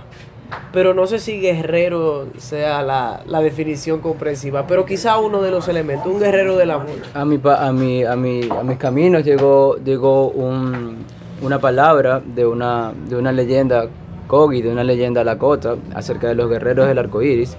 Pero 0.73 0.95
no 0.95 1.07
sé 1.07 1.19
si 1.19 1.41
guerrero 1.41 2.27
sea 2.37 2.83
la, 2.83 3.23
la, 3.27 3.41
definición 3.41 4.01
comprensiva, 4.01 4.67
pero 4.67 4.85
quizá 4.85 5.19
uno 5.19 5.41
de 5.41 5.51
los 5.51 5.67
elementos, 5.69 6.07
un 6.07 6.21
guerrero 6.21 6.57
del 6.57 6.71
amor. 6.71 6.91
A, 7.15 7.25
mi, 7.25 7.41
a, 7.45 7.73
mi, 7.73 8.05
a, 8.05 8.15
mi, 8.15 8.49
a 8.49 8.63
mis 8.63 8.77
caminos 8.77 9.25
llegó, 9.25 9.77
llegó 9.79 10.29
un, 10.29 10.99
una 11.43 11.59
palabra 11.59 12.21
de 12.25 12.47
una, 12.47 12.93
de 13.09 13.17
una 13.17 13.33
leyenda 13.33 13.89
Kogi, 14.27 14.63
de 14.63 14.71
una 14.71 14.85
leyenda 14.85 15.25
Lakota, 15.25 15.77
acerca 15.95 16.29
de 16.29 16.35
los 16.35 16.49
guerreros 16.49 16.87
del 16.87 16.99
arco 16.99 17.23
iris. 17.23 17.57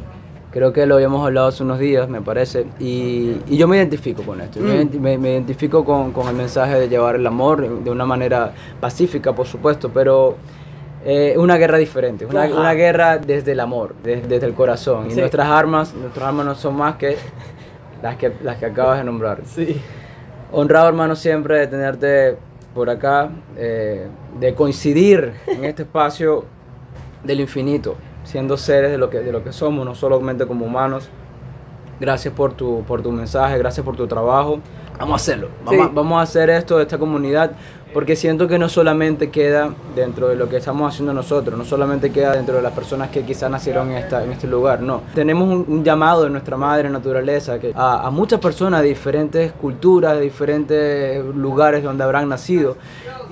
Creo 0.55 0.71
que 0.71 0.85
lo 0.85 0.95
habíamos 0.95 1.25
hablado 1.25 1.47
hace 1.47 1.63
unos 1.63 1.79
días, 1.79 2.07
me 2.07 2.21
parece, 2.21 2.65
y, 2.79 3.41
y 3.45 3.57
yo 3.57 3.67
me 3.67 3.75
identifico 3.75 4.23
con 4.23 4.39
esto. 4.39 4.61
Mm. 4.61 5.01
Me, 5.01 5.17
me, 5.17 5.31
identifico 5.33 5.83
con, 5.83 6.13
con 6.13 6.29
el 6.29 6.33
mensaje 6.33 6.79
de 6.79 6.87
llevar 6.87 7.15
el 7.15 7.27
amor 7.27 7.83
de 7.83 7.91
una 7.91 8.05
manera 8.05 8.53
pacífica, 8.79 9.35
por 9.35 9.47
supuesto, 9.47 9.91
pero 9.93 10.37
eh, 11.03 11.35
una 11.37 11.57
guerra 11.57 11.77
diferente, 11.77 12.25
una, 12.25 12.45
una, 12.45 12.73
guerra 12.73 13.17
desde 13.17 13.51
el 13.51 13.59
amor, 13.59 13.95
desde, 14.01 14.29
desde 14.29 14.47
el 14.47 14.53
corazón. 14.53 15.11
Y 15.11 15.15
nuestras 15.15 15.45
armas, 15.45 15.93
nuestras 15.93 16.25
armas 16.25 16.45
no 16.45 16.55
son 16.55 16.77
más 16.77 16.95
que 16.95 17.17
las 18.01 18.15
que, 18.15 18.31
las 18.41 18.55
que 18.55 18.67
acabas 18.67 18.99
de 18.99 19.03
nombrar. 19.03 19.41
Sí. 19.43 19.81
Honrado, 20.53 20.87
hermano, 20.87 21.17
siempre 21.17 21.59
de 21.59 21.67
tenerte 21.67 22.37
por 22.73 22.89
acá, 22.89 23.29
eh, 23.57 24.07
de 24.39 24.55
coincidir 24.55 25.33
en 25.47 25.65
este 25.65 25.83
espacio 25.83 26.45
del 27.25 27.41
infinito, 27.41 27.97
siendo 28.25 28.57
seres 28.57 28.91
de 28.91 28.97
lo 28.97 29.09
que, 29.09 29.19
de 29.19 29.31
lo 29.31 29.43
que 29.43 29.53
somos, 29.53 29.85
no 29.85 29.95
solamente 29.95 30.45
como 30.45 30.65
humanos. 30.65 31.09
Gracias 31.99 32.33
por 32.33 32.53
tu, 32.53 32.83
por 32.85 33.01
tu 33.01 33.11
mensaje, 33.11 33.57
gracias 33.57 33.85
por 33.85 33.95
tu 33.95 34.05
trabajo. 34.05 34.59
Vamos 34.99 35.13
a 35.13 35.15
hacerlo, 35.15 35.49
vamos, 35.63 35.87
sí. 35.87 35.91
vamos 35.93 36.19
a 36.19 36.21
hacer 36.21 36.49
esto 36.49 36.77
de 36.77 36.83
esta 36.83 36.97
comunidad 36.97 37.51
porque 37.95 38.17
siento 38.17 38.49
que 38.49 38.59
no 38.59 38.67
solamente 38.67 39.29
queda 39.29 39.73
dentro 39.95 40.27
de 40.27 40.35
lo 40.35 40.49
que 40.49 40.57
estamos 40.57 40.93
haciendo 40.93 41.13
nosotros, 41.13 41.57
no 41.57 41.63
solamente 41.63 42.11
queda 42.11 42.33
dentro 42.33 42.57
de 42.57 42.61
las 42.61 42.73
personas 42.73 43.09
que 43.09 43.23
quizás 43.23 43.49
nacieron 43.49 43.89
en, 43.89 43.99
esta, 43.99 44.21
en 44.21 44.33
este 44.33 44.47
lugar, 44.47 44.81
no. 44.81 45.03
Tenemos 45.13 45.65
un, 45.65 45.81
llamado 45.81 46.25
de 46.25 46.29
nuestra 46.29 46.57
madre 46.57 46.89
naturaleza 46.89 47.57
que 47.57 47.71
a, 47.73 48.05
a, 48.05 48.11
muchas 48.11 48.41
personas 48.41 48.81
de 48.81 48.89
diferentes 48.89 49.53
culturas, 49.53 50.15
de 50.17 50.23
diferentes 50.23 51.23
lugares 51.23 51.83
donde 51.83 52.03
habrán 52.03 52.27
nacido 52.27 52.75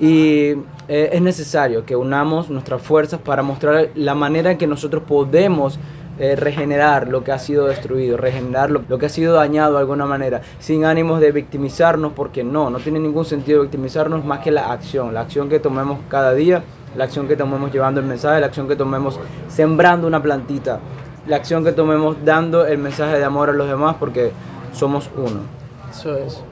y 0.00 0.54
eh, 0.88 1.10
es 1.12 1.20
necesario 1.20 1.84
que 1.84 1.94
unamos 1.94 2.48
nuestras 2.48 2.80
fuerzas 2.80 3.20
para 3.20 3.42
mostrar 3.42 3.90
la 3.94 4.14
manera 4.14 4.52
en 4.52 4.56
que 4.56 4.66
nosotros 4.66 5.02
podemos 5.06 5.78
eh, 6.18 6.36
regenerar 6.36 7.08
lo 7.08 7.24
que 7.24 7.32
ha 7.32 7.38
sido 7.38 7.66
destruido, 7.66 8.16
regenerar 8.16 8.70
lo, 8.70 8.82
lo, 8.88 8.98
que 8.98 9.06
ha 9.06 9.08
sido 9.08 9.34
dañado 9.34 9.74
de 9.74 9.80
alguna 9.80 10.06
manera, 10.06 10.42
sin 10.60 10.84
ánimos 10.84 11.20
de 11.20 11.32
victimizarnos, 11.32 12.12
porque 12.12 12.44
no, 12.44 12.70
no 12.70 12.78
tiene 12.78 13.00
ningún 13.00 13.24
sentido 13.24 13.62
victimizarnos 13.62 14.24
más 14.24 14.40
que 14.40 14.50
la 14.50 14.72
acción, 14.72 15.12
la 15.12 15.22
acción 15.22 15.48
que 15.48 15.58
tomemos 15.58 15.98
cada 16.08 16.32
día, 16.32 16.62
la 16.96 17.04
acción 17.04 17.26
que 17.26 17.36
tomemos 17.36 17.72
llevando 17.72 18.00
el 18.00 18.06
mensaje, 18.06 18.40
la 18.40 18.46
acción 18.46 18.68
que 18.68 18.76
tomemos 18.76 19.18
sembrando 19.48 20.06
una 20.06 20.22
plantita, 20.22 20.78
la 21.26 21.36
acción 21.36 21.64
que 21.64 21.72
tomemos 21.72 22.16
dando 22.24 22.66
el 22.66 22.78
mensaje 22.78 23.18
de 23.18 23.24
amor 23.24 23.50
a 23.50 23.52
los 23.52 23.68
demás, 23.68 23.96
porque 23.98 24.30
somos 24.72 25.10
uno. 25.16 25.40
Eso 25.90 26.16
es. 26.16 26.42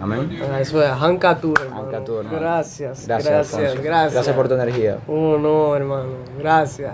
Amén. 0.00 0.36
Ah, 0.52 0.60
eso 0.60 0.82
es 0.82 0.90
Hankatur, 0.90 1.60
hermano. 1.60 1.86
Gracias, 1.88 3.06
gracias, 3.06 3.06
gracias, 3.06 3.82
gracias. 3.82 4.14
Gracias 4.14 4.36
por 4.36 4.48
tu 4.48 4.54
energía. 4.54 4.98
Oh, 5.06 5.38
no, 5.38 5.76
hermano. 5.76 6.10
Gracias. 6.38 6.92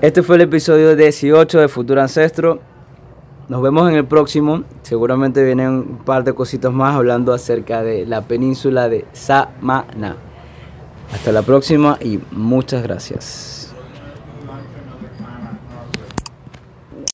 Este 0.00 0.22
fue 0.22 0.36
el 0.36 0.42
episodio 0.42 0.94
18 0.94 1.60
de 1.60 1.68
Futuro 1.68 2.00
Ancestro. 2.00 2.60
Nos 3.48 3.62
vemos 3.62 3.88
en 3.90 3.96
el 3.96 4.04
próximo. 4.04 4.62
Seguramente 4.82 5.42
vienen 5.42 5.68
un 5.68 5.98
par 6.04 6.22
de 6.22 6.34
cositas 6.34 6.72
más 6.72 6.94
hablando 6.94 7.32
acerca 7.32 7.82
de 7.82 8.06
la 8.06 8.22
península 8.22 8.88
de 8.88 9.06
Samana. 9.12 10.16
Hasta 11.12 11.32
la 11.32 11.42
próxima 11.42 11.98
y 12.00 12.20
muchas 12.30 12.82
gracias. 12.82 13.57